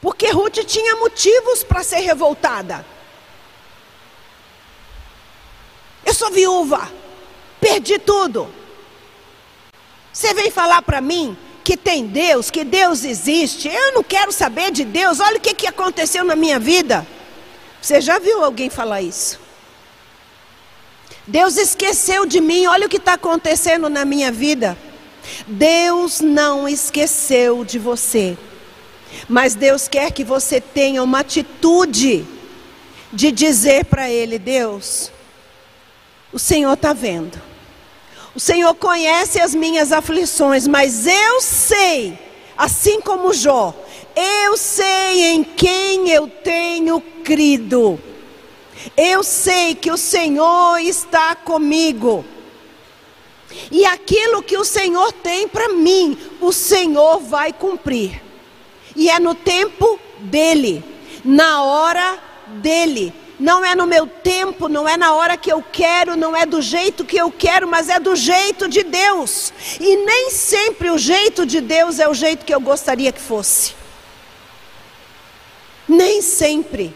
Porque 0.00 0.28
Ruth 0.30 0.64
tinha 0.66 0.96
motivos 0.96 1.62
para 1.62 1.84
ser 1.84 2.00
revoltada. 2.00 2.84
Eu 6.04 6.12
sou 6.12 6.30
viúva, 6.30 6.90
perdi 7.60 7.98
tudo. 7.98 8.52
Você 10.12 10.34
vem 10.34 10.50
falar 10.50 10.82
para 10.82 11.00
mim 11.00 11.38
que 11.62 11.76
tem 11.76 12.06
Deus, 12.06 12.50
que 12.50 12.64
Deus 12.64 13.04
existe. 13.04 13.68
Eu 13.68 13.92
não 13.92 14.02
quero 14.02 14.32
saber 14.32 14.70
de 14.70 14.84
Deus. 14.84 15.20
Olha 15.20 15.38
o 15.38 15.40
que, 15.40 15.54
que 15.54 15.66
aconteceu 15.66 16.24
na 16.24 16.36
minha 16.36 16.58
vida. 16.58 17.06
Você 17.80 18.00
já 18.00 18.18
viu 18.18 18.44
alguém 18.44 18.70
falar 18.70 19.02
isso? 19.02 19.40
Deus 21.26 21.56
esqueceu 21.56 22.26
de 22.26 22.40
mim. 22.40 22.66
Olha 22.66 22.86
o 22.86 22.88
que 22.88 22.96
está 22.96 23.14
acontecendo 23.14 23.88
na 23.88 24.04
minha 24.04 24.30
vida. 24.32 24.76
Deus 25.46 26.20
não 26.20 26.68
esqueceu 26.68 27.64
de 27.64 27.78
você. 27.78 28.36
Mas 29.28 29.54
Deus 29.54 29.86
quer 29.88 30.10
que 30.10 30.24
você 30.24 30.60
tenha 30.60 31.02
uma 31.02 31.20
atitude 31.20 32.26
de 33.12 33.30
dizer 33.30 33.84
para 33.84 34.10
Ele: 34.10 34.38
Deus, 34.38 35.12
o 36.32 36.38
Senhor 36.38 36.72
está 36.72 36.92
vendo. 36.92 37.51
O 38.34 38.40
Senhor 38.40 38.74
conhece 38.74 39.40
as 39.40 39.54
minhas 39.54 39.92
aflições, 39.92 40.66
mas 40.66 41.06
eu 41.06 41.40
sei, 41.40 42.18
assim 42.56 43.00
como 43.00 43.34
Jó, 43.34 43.74
eu 44.16 44.56
sei 44.56 45.32
em 45.32 45.44
quem 45.44 46.08
eu 46.08 46.26
tenho 46.26 47.00
crido. 47.22 48.00
Eu 48.96 49.22
sei 49.22 49.74
que 49.74 49.90
o 49.90 49.98
Senhor 49.98 50.78
está 50.78 51.34
comigo. 51.34 52.24
E 53.70 53.84
aquilo 53.84 54.42
que 54.42 54.56
o 54.56 54.64
Senhor 54.64 55.12
tem 55.12 55.46
para 55.46 55.68
mim, 55.68 56.16
o 56.40 56.52
Senhor 56.52 57.20
vai 57.20 57.52
cumprir. 57.52 58.22
E 58.96 59.10
é 59.10 59.20
no 59.20 59.34
tempo 59.34 60.00
dele, 60.20 60.82
na 61.22 61.62
hora 61.62 62.18
dele 62.46 63.12
não 63.42 63.64
é 63.64 63.74
no 63.74 63.88
meu 63.88 64.06
tempo, 64.06 64.68
não 64.68 64.88
é 64.88 64.96
na 64.96 65.14
hora 65.14 65.36
que 65.36 65.52
eu 65.52 65.60
quero, 65.60 66.14
não 66.16 66.34
é 66.34 66.46
do 66.46 66.62
jeito 66.62 67.04
que 67.04 67.16
eu 67.16 67.28
quero, 67.28 67.66
mas 67.66 67.88
é 67.88 67.98
do 67.98 68.14
jeito 68.14 68.68
de 68.68 68.84
Deus. 68.84 69.52
E 69.80 69.96
nem 69.96 70.30
sempre 70.30 70.88
o 70.90 70.96
jeito 70.96 71.44
de 71.44 71.60
Deus 71.60 71.98
é 71.98 72.08
o 72.08 72.14
jeito 72.14 72.46
que 72.46 72.54
eu 72.54 72.60
gostaria 72.60 73.10
que 73.10 73.20
fosse. 73.20 73.74
Nem 75.88 76.22
sempre. 76.22 76.94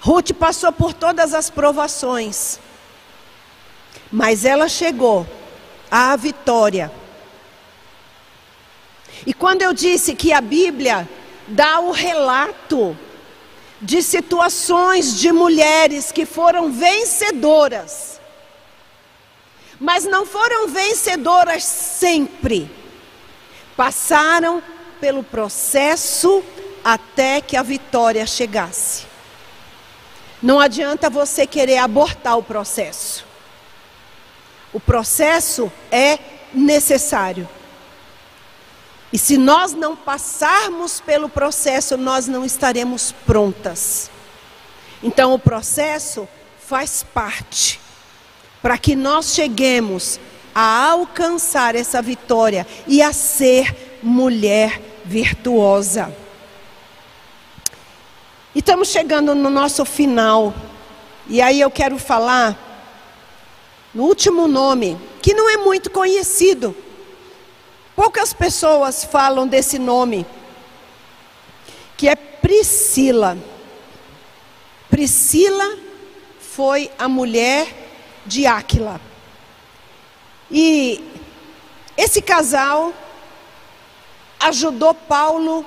Ruth 0.00 0.32
passou 0.32 0.72
por 0.72 0.92
todas 0.92 1.32
as 1.32 1.48
provações, 1.48 2.58
mas 4.10 4.44
ela 4.44 4.68
chegou 4.68 5.24
à 5.88 6.16
vitória. 6.16 6.90
E 9.24 9.32
quando 9.32 9.62
eu 9.62 9.72
disse 9.72 10.16
que 10.16 10.32
a 10.32 10.40
Bíblia 10.40 11.08
dá 11.46 11.78
o 11.78 11.92
relato 11.92 12.98
de 13.82 14.00
situações 14.00 15.18
de 15.18 15.32
mulheres 15.32 16.12
que 16.12 16.24
foram 16.24 16.70
vencedoras, 16.70 18.20
mas 19.80 20.04
não 20.04 20.24
foram 20.24 20.68
vencedoras 20.68 21.64
sempre. 21.64 22.70
Passaram 23.76 24.62
pelo 25.00 25.24
processo 25.24 26.44
até 26.84 27.40
que 27.40 27.56
a 27.56 27.62
vitória 27.62 28.24
chegasse. 28.24 29.04
Não 30.40 30.60
adianta 30.60 31.10
você 31.10 31.44
querer 31.44 31.78
abortar 31.78 32.38
o 32.38 32.42
processo. 32.42 33.26
O 34.72 34.78
processo 34.78 35.72
é 35.90 36.18
necessário. 36.54 37.48
E 39.12 39.18
se 39.18 39.36
nós 39.36 39.74
não 39.74 39.94
passarmos 39.94 41.00
pelo 41.00 41.28
processo, 41.28 41.96
nós 41.96 42.26
não 42.26 42.44
estaremos 42.44 43.12
prontas. 43.26 44.10
Então, 45.02 45.34
o 45.34 45.38
processo 45.38 46.26
faz 46.66 47.02
parte 47.02 47.78
para 48.62 48.78
que 48.78 48.96
nós 48.96 49.34
cheguemos 49.34 50.18
a 50.54 50.90
alcançar 50.90 51.74
essa 51.74 52.00
vitória 52.00 52.66
e 52.86 53.02
a 53.02 53.12
ser 53.12 53.98
mulher 54.02 54.80
virtuosa. 55.04 56.14
E 58.54 58.60
estamos 58.60 58.88
chegando 58.88 59.34
no 59.34 59.50
nosso 59.50 59.84
final. 59.84 60.54
E 61.28 61.40
aí 61.40 61.60
eu 61.60 61.70
quero 61.70 61.98
falar 61.98 62.56
no 63.94 64.04
último 64.04 64.46
nome, 64.46 64.98
que 65.20 65.34
não 65.34 65.50
é 65.50 65.56
muito 65.56 65.90
conhecido. 65.90 66.74
Poucas 67.94 68.32
pessoas 68.32 69.04
falam 69.04 69.46
desse 69.46 69.78
nome, 69.78 70.26
que 71.96 72.08
é 72.08 72.16
Priscila. 72.16 73.36
Priscila 74.90 75.78
foi 76.40 76.90
a 76.98 77.06
mulher 77.06 77.66
de 78.26 78.46
Áquila. 78.46 79.00
E 80.50 81.04
esse 81.96 82.22
casal 82.22 82.92
ajudou 84.40 84.94
Paulo 84.94 85.64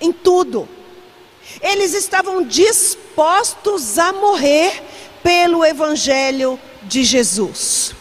em 0.00 0.12
tudo. 0.12 0.68
Eles 1.60 1.94
estavam 1.94 2.42
dispostos 2.42 3.98
a 3.98 4.12
morrer 4.12 4.82
pelo 5.22 5.64
evangelho 5.64 6.58
de 6.82 7.04
Jesus. 7.04 7.94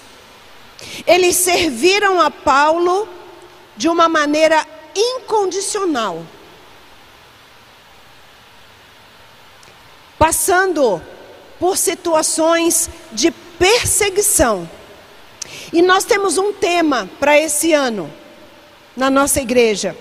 Eles 1.05 1.36
serviram 1.36 2.22
a 2.22 2.30
Paulo 2.30 3.07
de 3.80 3.88
uma 3.88 4.09
maneira 4.09 4.67
incondicional. 4.93 6.25
Passando 10.17 11.01
por 11.57 11.77
situações 11.77 12.89
de 13.13 13.32
perseguição. 13.32 14.69
E 15.71 15.82
nós 15.82 16.03
temos 16.03 16.38
um 16.38 16.51
tema 16.51 17.09
para 17.21 17.39
esse 17.39 17.71
ano 17.71 18.13
na 18.97 19.09
nossa 19.09 19.39
igreja. 19.39 19.95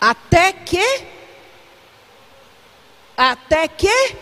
Até 0.00 0.54
que 0.54 1.04
até 3.18 3.68
que 3.68 4.16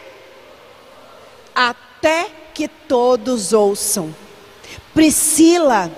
até 1.55 2.33
que 2.53 2.67
todos 2.67 3.53
ouçam. 3.53 4.13
Priscila 4.93 5.89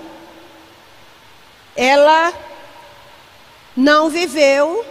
ela 1.77 2.33
não 3.75 4.09
viveu 4.09 4.83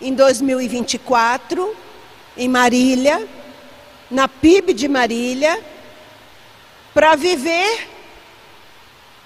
em 0.00 0.14
2024 0.14 1.76
em 2.36 2.48
Marília, 2.48 3.28
na 4.08 4.28
PIB 4.28 4.72
de 4.72 4.86
Marília, 4.86 5.60
para 6.94 7.16
viver 7.16 7.88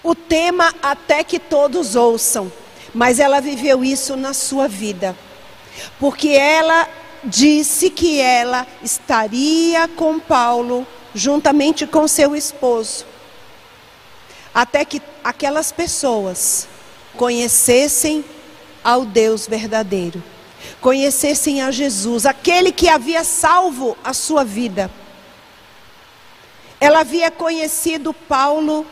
o 0.03 0.14
tema 0.14 0.75
até 0.83 1.23
que 1.23 1.39
todos 1.39 1.95
ouçam, 1.95 2.51
mas 2.95 3.20
ela 3.20 3.41
viveu 3.41 3.85
isso 3.85 4.16
na 4.16 4.33
sua 4.33 4.66
vida, 4.66 5.14
porque 6.01 6.31
ela 6.31 6.89
disse 7.23 7.91
que 7.91 8.18
ela 8.18 8.66
estaria 8.83 9.87
com 9.89 10.18
Paulo 10.18 10.87
juntamente 11.14 11.87
com 11.87 12.09
seu 12.09 12.35
esposo, 12.35 13.07
até 14.55 14.84
que 14.84 15.00
aquelas 15.24 15.72
pessoas 15.72 16.68
conhecessem 17.16 18.24
ao 18.82 19.05
Deus 19.05 19.46
verdadeiro, 19.46 20.22
conhecessem 20.80 21.62
a 21.62 21.70
Jesus, 21.70 22.26
aquele 22.26 22.72
que 22.72 22.88
havia 22.88 23.24
salvo 23.24 23.96
a 24.03 24.12
sua 24.12 24.44
vida. 24.44 24.90
Ela 26.80 27.00
havia 27.00 27.30
conhecido 27.30 28.12
Paulo 28.12 28.86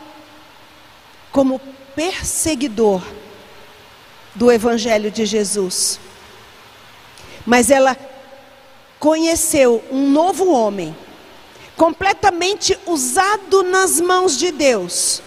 como 1.31 1.59
perseguidor 1.95 3.03
do 4.33 4.51
Evangelho 4.51 5.11
de 5.11 5.25
Jesus. 5.25 5.99
Mas 7.45 7.69
ela 7.69 7.97
conheceu 8.99 9.83
um 9.91 10.09
novo 10.09 10.51
homem, 10.51 10.95
completamente 11.75 12.77
usado 12.85 13.63
nas 13.63 13.99
mãos 13.99 14.37
de 14.37 14.51
Deus. 14.51 15.21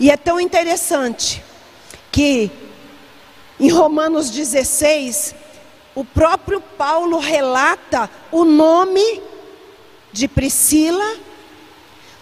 E 0.00 0.10
é 0.10 0.16
tão 0.16 0.40
interessante 0.40 1.42
que 2.10 2.50
em 3.60 3.70
Romanos 3.70 4.30
16, 4.30 5.34
o 5.94 6.04
próprio 6.04 6.60
Paulo 6.60 7.18
relata 7.18 8.08
o 8.30 8.44
nome 8.44 9.20
de 10.12 10.28
Priscila 10.28 11.16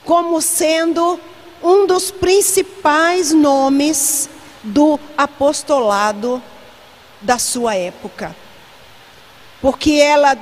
como 0.05 0.41
sendo 0.41 1.21
um 1.63 1.87
dos 1.87 2.11
principais 2.11 3.33
nomes 3.33 4.31
do 4.63 4.99
apostolado 5.17 6.43
da 7.21 7.39
sua 7.39 7.75
época. 7.75 8.35
Porque 9.61 9.93
ela 9.93 10.39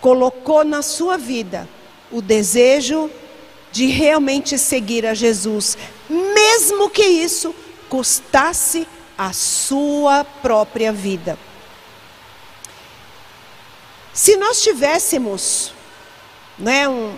colocou 0.00 0.64
na 0.64 0.80
sua 0.80 1.18
vida 1.18 1.68
o 2.10 2.22
desejo 2.22 3.10
de 3.72 3.86
realmente 3.86 4.56
seguir 4.56 5.04
a 5.04 5.12
Jesus, 5.12 5.76
mesmo 6.08 6.88
que 6.90 7.04
isso 7.04 7.54
custasse 7.88 8.86
a 9.16 9.32
sua 9.32 10.24
própria 10.24 10.92
vida. 10.92 11.38
Se 14.12 14.36
nós 14.36 14.62
tivéssemos, 14.62 15.72
né, 16.58 16.88
um, 16.88 17.16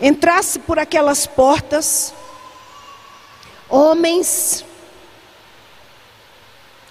entrasse 0.00 0.58
por 0.58 0.78
aquelas 0.78 1.26
portas, 1.26 2.12
homens 3.68 4.64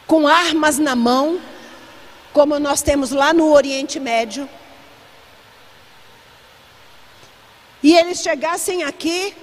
com 0.08 0.28
armas 0.28 0.78
na 0.78 0.96
mão, 0.96 1.40
como 2.32 2.60
nós 2.60 2.82
temos 2.82 3.12
lá 3.12 3.34
no 3.34 3.52
Oriente 3.52 4.00
Médio, 4.00 4.50
e 7.82 7.96
eles 7.96 8.22
chegassem 8.22 8.84
aqui 8.84 9.36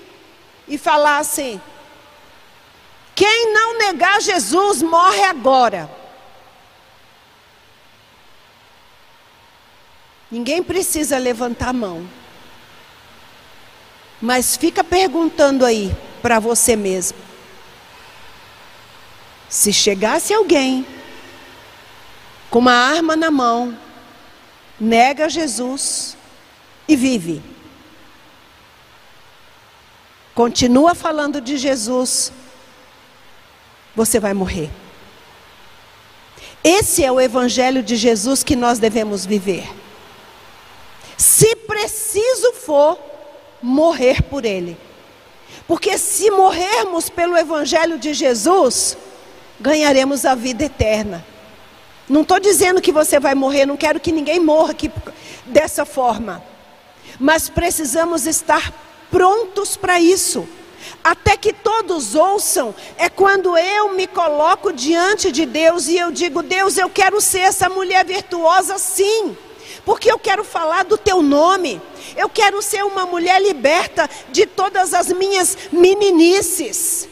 e 0.67 0.77
falassem: 0.77 1.61
quem 3.15 3.53
não 3.53 3.79
negar 3.79 4.21
Jesus 4.21 4.83
morre 4.83 5.23
agora. 5.25 5.91
Ninguém 10.31 10.63
precisa 10.63 11.19
levantar 11.19 11.69
a 11.69 11.73
mão. 11.75 12.09
Mas 14.21 14.57
fica 14.57 14.83
perguntando 14.83 15.67
aí 15.67 15.95
para 16.23 16.39
você 16.39 16.75
mesmo. 16.75 17.19
Se 19.49 19.73
chegasse 19.73 20.33
alguém 20.33 20.87
com 22.49 22.61
uma 22.61 22.73
arma 22.73 23.15
na 23.15 23.31
mão, 23.31 23.77
nega 24.81 25.29
Jesus 25.29 26.17
e 26.89 26.97
vive. 26.97 27.43
Continua 30.35 30.95
falando 30.95 31.41
de 31.41 31.59
Jesus, 31.59 32.33
você 33.95 34.19
vai 34.19 34.35
morrer. 34.35 34.71
Esse 36.65 37.05
é 37.05 37.11
o 37.11 37.21
evangelho 37.21 37.83
de 37.83 37.97
Jesus 37.97 38.43
que 38.43 38.55
nós 38.55 38.79
devemos 38.79 39.27
viver. 39.27 39.69
Se 41.17 41.55
preciso 41.57 42.53
for, 42.53 42.99
morrer 43.61 44.23
por 44.23 44.45
ele. 44.45 44.77
Porque 45.67 45.99
se 45.99 46.31
morrermos 46.31 47.09
pelo 47.09 47.37
evangelho 47.37 47.99
de 47.99 48.15
Jesus, 48.15 48.97
ganharemos 49.61 50.25
a 50.25 50.35
vida 50.35 50.65
eterna. 50.65 51.25
Não 52.09 52.23
estou 52.23 52.39
dizendo 52.39 52.81
que 52.81 52.93
você 52.93 53.19
vai 53.19 53.35
morrer, 53.35 53.67
não 53.67 53.77
quero 53.77 54.01
que 54.01 54.13
ninguém 54.13 54.41
morra 54.41 54.73
aqui 54.73 54.91
dessa 55.47 55.85
forma. 55.85 56.43
Mas 57.19 57.49
precisamos 57.49 58.27
estar 58.27 58.73
prontos 59.11 59.77
para 59.77 60.01
isso 60.01 60.49
até 61.03 61.37
que 61.37 61.53
todos 61.53 62.15
ouçam, 62.15 62.75
é 62.97 63.09
quando 63.09 63.57
eu 63.57 63.93
me 63.95 64.07
coloco 64.07 64.73
diante 64.73 65.33
de 65.33 65.47
Deus 65.47 65.89
e 65.89 65.97
eu 65.97 66.11
digo: 66.11 66.43
Deus, 66.43 66.77
eu 66.77 66.89
quero 66.89 67.21
ser 67.21 67.41
essa 67.41 67.69
mulher 67.69 68.05
virtuosa 68.05 68.79
sim, 68.79 69.37
porque 69.85 70.11
eu 70.11 70.19
quero 70.19 70.45
falar 70.45 70.85
do 70.85 70.97
teu 70.97 71.23
nome, 71.23 71.81
eu 72.17 72.29
quero 72.29 72.63
ser 72.63 72.85
uma 72.85 73.07
mulher 73.07 73.41
liberta 73.41 74.09
de 74.31 74.47
todas 74.47 74.95
as 74.95 75.09
minhas 75.09 75.57
meninices. 75.73 77.09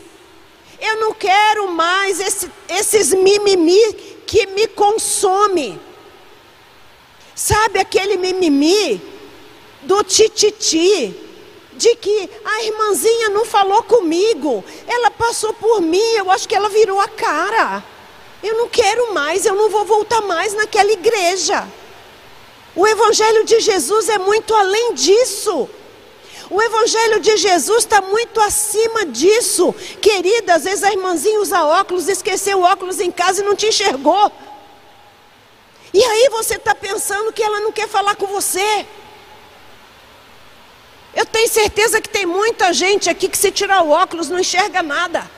Eu 0.80 0.98
não 0.98 1.12
quero 1.12 1.70
mais 1.70 2.18
esse, 2.20 2.50
esses 2.68 3.12
mimimi 3.12 3.92
que 4.26 4.46
me 4.46 4.66
consome. 4.68 5.78
Sabe 7.34 7.78
aquele 7.78 8.16
mimimi 8.16 9.00
do 9.82 10.02
tititi? 10.02 11.29
De 11.80 11.96
que 11.96 12.30
a 12.44 12.62
irmãzinha 12.64 13.30
não 13.30 13.46
falou 13.46 13.82
comigo, 13.84 14.62
ela 14.86 15.10
passou 15.10 15.54
por 15.54 15.80
mim, 15.80 16.10
eu 16.14 16.30
acho 16.30 16.46
que 16.46 16.54
ela 16.54 16.68
virou 16.68 17.00
a 17.00 17.08
cara. 17.08 17.82
Eu 18.42 18.54
não 18.58 18.68
quero 18.68 19.14
mais, 19.14 19.46
eu 19.46 19.54
não 19.54 19.70
vou 19.70 19.86
voltar 19.86 20.20
mais 20.20 20.52
naquela 20.52 20.92
igreja. 20.92 21.66
O 22.76 22.86
Evangelho 22.86 23.44
de 23.44 23.60
Jesus 23.60 24.10
é 24.10 24.18
muito 24.18 24.54
além 24.54 24.92
disso. 24.92 25.70
O 26.50 26.60
Evangelho 26.60 27.18
de 27.18 27.38
Jesus 27.38 27.78
está 27.78 28.02
muito 28.02 28.38
acima 28.42 29.06
disso. 29.06 29.74
Querida, 30.02 30.56
às 30.56 30.64
vezes 30.64 30.84
a 30.84 30.92
irmãzinha 30.92 31.40
usa 31.40 31.64
óculos, 31.64 32.08
esqueceu 32.08 32.58
o 32.58 32.62
óculos 32.62 33.00
em 33.00 33.10
casa 33.10 33.40
e 33.40 33.44
não 33.44 33.56
te 33.56 33.68
enxergou. 33.68 34.30
E 35.94 36.04
aí 36.04 36.28
você 36.28 36.56
está 36.56 36.74
pensando 36.74 37.32
que 37.32 37.42
ela 37.42 37.60
não 37.60 37.72
quer 37.72 37.88
falar 37.88 38.16
com 38.16 38.26
você. 38.26 38.86
Eu 41.14 41.26
tenho 41.26 41.48
certeza 41.48 42.00
que 42.00 42.08
tem 42.08 42.24
muita 42.24 42.72
gente 42.72 43.10
aqui 43.10 43.28
que 43.28 43.36
se 43.36 43.50
tirar 43.50 43.82
o 43.82 43.90
óculos 43.90 44.28
não 44.28 44.38
enxerga 44.38 44.82
nada. 44.82 45.28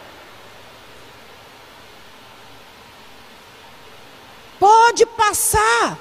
Pode 4.59 5.07
passar. 5.07 5.99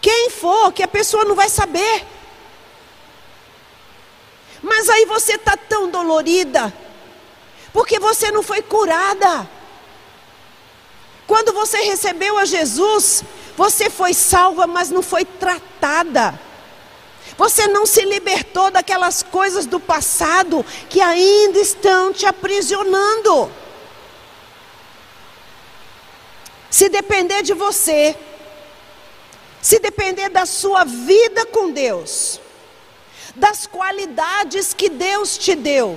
Quem 0.00 0.30
for, 0.30 0.72
que 0.72 0.82
a 0.82 0.88
pessoa 0.88 1.24
não 1.24 1.34
vai 1.34 1.48
saber. 1.48 2.06
Mas 4.62 4.88
aí 4.88 5.04
você 5.06 5.34
está 5.34 5.56
tão 5.56 5.90
dolorida, 5.90 6.72
porque 7.72 7.98
você 7.98 8.30
não 8.30 8.42
foi 8.42 8.60
curada. 8.60 9.48
Quando 11.26 11.52
você 11.52 11.78
recebeu 11.82 12.38
a 12.38 12.44
Jesus, 12.44 13.22
você 13.56 13.90
foi 13.90 14.14
salva, 14.14 14.66
mas 14.66 14.90
não 14.90 15.02
foi 15.02 15.24
tratada. 15.24 16.38
Você 17.38 17.68
não 17.68 17.86
se 17.86 18.04
libertou 18.04 18.68
daquelas 18.68 19.22
coisas 19.22 19.64
do 19.64 19.78
passado 19.78 20.66
que 20.90 21.00
ainda 21.00 21.60
estão 21.60 22.12
te 22.12 22.26
aprisionando. 22.26 23.48
Se 26.68 26.88
depender 26.88 27.42
de 27.44 27.54
você, 27.54 28.16
se 29.62 29.78
depender 29.78 30.28
da 30.30 30.46
sua 30.46 30.82
vida 30.82 31.46
com 31.46 31.70
Deus, 31.70 32.40
das 33.36 33.68
qualidades 33.68 34.74
que 34.74 34.88
Deus 34.88 35.38
te 35.38 35.54
deu, 35.54 35.96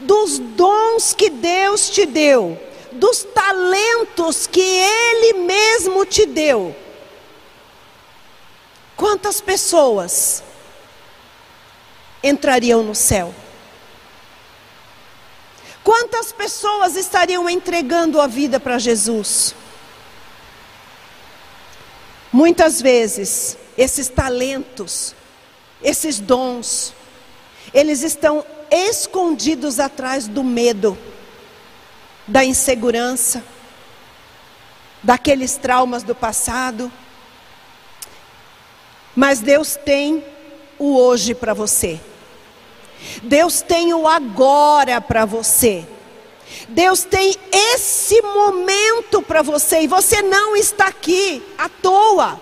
dos 0.00 0.38
dons 0.38 1.12
que 1.12 1.28
Deus 1.28 1.90
te 1.90 2.06
deu, 2.06 2.58
dos 2.92 3.22
talentos 3.22 4.46
que 4.46 4.62
Ele 4.62 5.40
mesmo 5.40 6.06
te 6.06 6.24
deu, 6.24 6.74
Quantas 8.98 9.40
pessoas 9.40 10.42
entrariam 12.20 12.82
no 12.82 12.96
céu? 12.96 13.32
Quantas 15.84 16.32
pessoas 16.32 16.96
estariam 16.96 17.48
entregando 17.48 18.20
a 18.20 18.26
vida 18.26 18.58
para 18.58 18.76
Jesus? 18.76 19.54
Muitas 22.32 22.82
vezes, 22.82 23.56
esses 23.76 24.08
talentos, 24.08 25.14
esses 25.80 26.18
dons, 26.18 26.92
eles 27.72 28.02
estão 28.02 28.44
escondidos 28.68 29.78
atrás 29.78 30.26
do 30.26 30.42
medo, 30.42 30.98
da 32.26 32.44
insegurança, 32.44 33.44
daqueles 35.04 35.56
traumas 35.56 36.02
do 36.02 36.16
passado. 36.16 36.90
Mas 39.18 39.40
Deus 39.40 39.74
tem 39.74 40.22
o 40.78 40.96
hoje 40.96 41.34
para 41.34 41.52
você. 41.52 41.98
Deus 43.20 43.60
tem 43.60 43.92
o 43.92 44.06
agora 44.06 45.00
para 45.00 45.24
você. 45.24 45.84
Deus 46.68 47.02
tem 47.02 47.34
esse 47.50 48.22
momento 48.22 49.20
para 49.20 49.42
você 49.42 49.80
e 49.80 49.88
você 49.88 50.22
não 50.22 50.54
está 50.54 50.86
aqui 50.86 51.42
à 51.58 51.68
toa. 51.68 52.40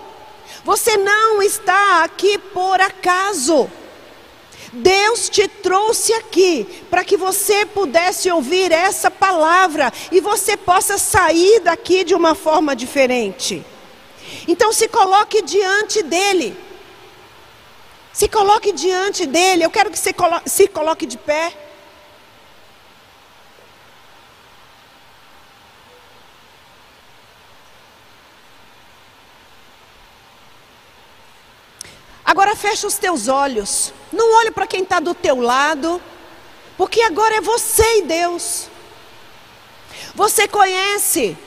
Você 0.63 0.97
não 0.97 1.41
está 1.41 2.03
aqui 2.03 2.37
por 2.37 2.79
acaso. 2.79 3.67
Deus 4.71 5.29
te 5.29 5.47
trouxe 5.47 6.13
aqui 6.13 6.85
para 6.91 7.03
que 7.03 7.17
você 7.17 7.65
pudesse 7.65 8.29
ouvir 8.29 8.71
essa 8.71 9.09
palavra 9.09 9.91
e 10.11 10.21
você 10.21 10.55
possa 10.55 10.99
sair 10.99 11.59
daqui 11.61 12.03
de 12.03 12.13
uma 12.13 12.35
forma 12.35 12.75
diferente. 12.75 13.65
Então 14.47 14.71
se 14.71 14.87
coloque 14.87 15.41
diante 15.41 16.03
dele. 16.03 16.66
Se 18.17 18.27
coloque 18.27 18.71
diante 18.71 19.27
dele. 19.27 19.63
Eu 19.63 19.69
quero 19.69 19.91
que 19.91 19.99
você 19.99 20.11
colo 20.11 20.41
se 20.43 20.67
coloque 20.67 21.05
de 21.05 21.19
pé. 21.19 21.55
Agora 32.25 32.55
fecha 32.55 32.87
os 32.87 32.97
teus 32.97 33.27
olhos. 33.27 33.93
Não 34.11 34.39
olhe 34.39 34.49
para 34.49 34.65
quem 34.65 34.81
está 34.81 34.99
do 34.99 35.13
teu 35.13 35.39
lado. 35.39 36.01
Porque 36.75 37.03
agora 37.03 37.35
é 37.35 37.41
você 37.41 37.99
e 37.99 38.01
Deus. 38.01 38.67
Você 40.15 40.47
conhece 40.47 41.37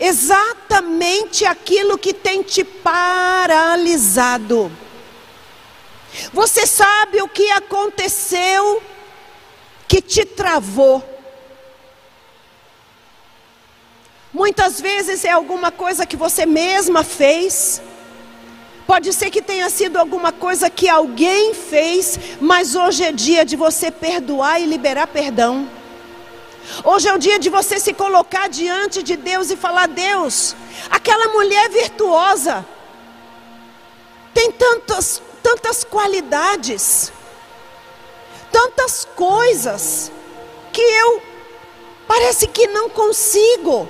exatamente 0.00 1.44
aquilo 1.44 1.96
que 1.96 2.12
tem 2.12 2.42
te 2.42 2.64
paralisado. 2.64 4.02
Você 6.32 6.66
sabe 6.66 7.22
o 7.22 7.28
que 7.28 7.50
aconteceu 7.50 8.82
que 9.88 10.00
te 10.00 10.24
travou. 10.24 11.02
Muitas 14.32 14.80
vezes 14.80 15.24
é 15.24 15.30
alguma 15.30 15.70
coisa 15.70 16.06
que 16.06 16.16
você 16.16 16.46
mesma 16.46 17.04
fez 17.04 17.82
Pode 18.86 19.12
ser 19.12 19.30
que 19.30 19.40
tenha 19.40 19.70
sido 19.70 19.96
alguma 19.96 20.32
coisa 20.32 20.68
que 20.68 20.88
alguém 20.88 21.54
fez, 21.54 22.18
mas 22.40 22.74
hoje 22.74 23.04
é 23.04 23.12
dia 23.12 23.44
de 23.44 23.56
você 23.56 23.90
perdoar 23.90 24.60
e 24.60 24.66
liberar 24.66 25.06
perdão. 25.06 25.68
Hoje 26.84 27.08
é 27.08 27.14
o 27.14 27.18
dia 27.18 27.38
de 27.38 27.48
você 27.48 27.78
se 27.78 27.92
colocar 27.92 28.48
diante 28.48 29.02
de 29.02 29.16
Deus 29.16 29.50
e 29.50 29.56
falar: 29.56 29.88
Deus, 29.88 30.54
aquela 30.90 31.28
mulher 31.28 31.70
virtuosa 31.70 32.66
tem 34.34 34.50
tantas, 34.50 35.22
tantas 35.42 35.84
qualidades, 35.84 37.12
tantas 38.50 39.04
coisas, 39.16 40.12
que 40.72 40.80
eu 40.80 41.22
parece 42.06 42.46
que 42.46 42.66
não 42.68 42.88
consigo. 42.88 43.88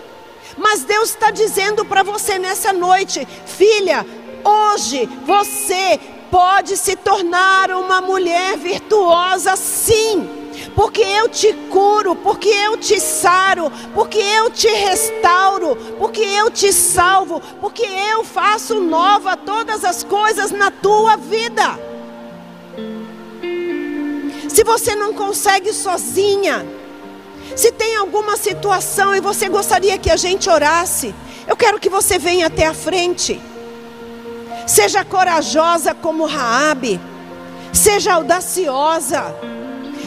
Mas 0.56 0.84
Deus 0.84 1.10
está 1.10 1.30
dizendo 1.30 1.84
para 1.84 2.02
você 2.02 2.38
nessa 2.38 2.72
noite, 2.72 3.26
filha, 3.46 4.04
Hoje 4.44 5.08
você 5.24 6.00
pode 6.30 6.76
se 6.76 6.96
tornar 6.96 7.70
uma 7.70 8.00
mulher 8.00 8.56
virtuosa, 8.56 9.54
sim. 9.54 10.41
Porque 10.74 11.02
eu 11.02 11.28
te 11.28 11.52
curo, 11.70 12.14
porque 12.14 12.48
eu 12.48 12.76
te 12.76 13.00
saro, 13.00 13.70
porque 13.94 14.18
eu 14.18 14.50
te 14.50 14.68
restauro, 14.68 15.76
porque 15.98 16.20
eu 16.20 16.50
te 16.50 16.72
salvo, 16.72 17.40
porque 17.60 17.84
eu 17.84 18.24
faço 18.24 18.80
nova 18.80 19.36
todas 19.36 19.84
as 19.84 20.02
coisas 20.02 20.50
na 20.50 20.70
tua 20.70 21.16
vida. 21.16 21.78
Se 24.48 24.64
você 24.64 24.94
não 24.94 25.14
consegue 25.14 25.72
sozinha, 25.72 26.66
se 27.56 27.72
tem 27.72 27.96
alguma 27.96 28.36
situação 28.36 29.14
e 29.14 29.20
você 29.20 29.48
gostaria 29.48 29.98
que 29.98 30.10
a 30.10 30.16
gente 30.16 30.48
orasse, 30.48 31.14
eu 31.46 31.56
quero 31.56 31.80
que 31.80 31.88
você 31.88 32.18
venha 32.18 32.46
até 32.46 32.66
a 32.66 32.74
frente. 32.74 33.40
Seja 34.66 35.04
corajosa 35.04 35.94
como 35.94 36.26
Raabe. 36.26 37.00
Seja 37.72 38.14
audaciosa. 38.14 39.34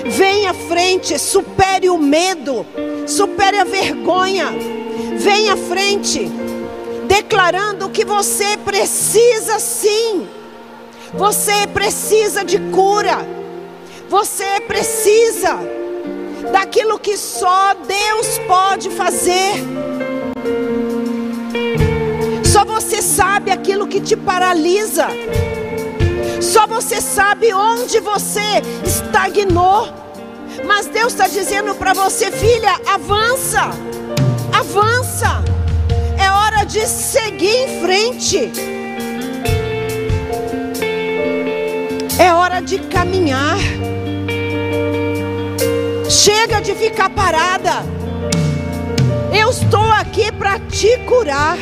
Venha 0.05 0.51
à 0.51 0.53
frente, 0.53 1.17
supere 1.17 1.89
o 1.89 1.97
medo, 1.97 2.65
supere 3.07 3.57
a 3.57 3.63
vergonha. 3.63 4.53
Venha 5.17 5.53
à 5.53 5.57
frente, 5.57 6.31
declarando 7.07 7.89
que 7.89 8.05
você 8.05 8.55
precisa 8.57 9.59
sim. 9.59 10.27
Você 11.13 11.65
precisa 11.73 12.45
de 12.45 12.59
cura. 12.71 13.17
Você 14.07 14.61
precisa 14.67 15.59
daquilo 16.51 16.99
que 16.99 17.17
só 17.17 17.73
Deus 17.73 18.37
pode 18.47 18.91
fazer. 18.91 19.53
Só 22.43 22.63
você 22.63 23.01
sabe 23.01 23.49
aquilo 23.49 23.87
que 23.87 23.99
te 23.99 24.15
paralisa. 24.15 25.07
Só 26.45 26.67
você 26.67 27.01
sabe 27.01 27.51
onde 27.51 27.99
você 27.99 28.61
estagnou. 28.85 29.91
Mas 30.63 30.85
Deus 30.85 31.11
está 31.11 31.27
dizendo 31.27 31.73
para 31.73 31.91
você, 31.93 32.31
filha, 32.31 32.79
avança, 32.85 33.71
avança. 34.53 35.43
É 36.17 36.29
hora 36.29 36.63
de 36.63 36.85
seguir 36.87 37.49
em 37.49 37.81
frente. 37.81 38.51
É 42.19 42.31
hora 42.31 42.61
de 42.61 42.77
caminhar. 42.79 43.57
Chega 46.07 46.61
de 46.61 46.75
ficar 46.75 47.09
parada. 47.09 47.83
Eu 49.37 49.49
estou 49.49 49.91
aqui 49.91 50.31
para 50.31 50.59
te 50.59 50.95
curar. 50.99 51.57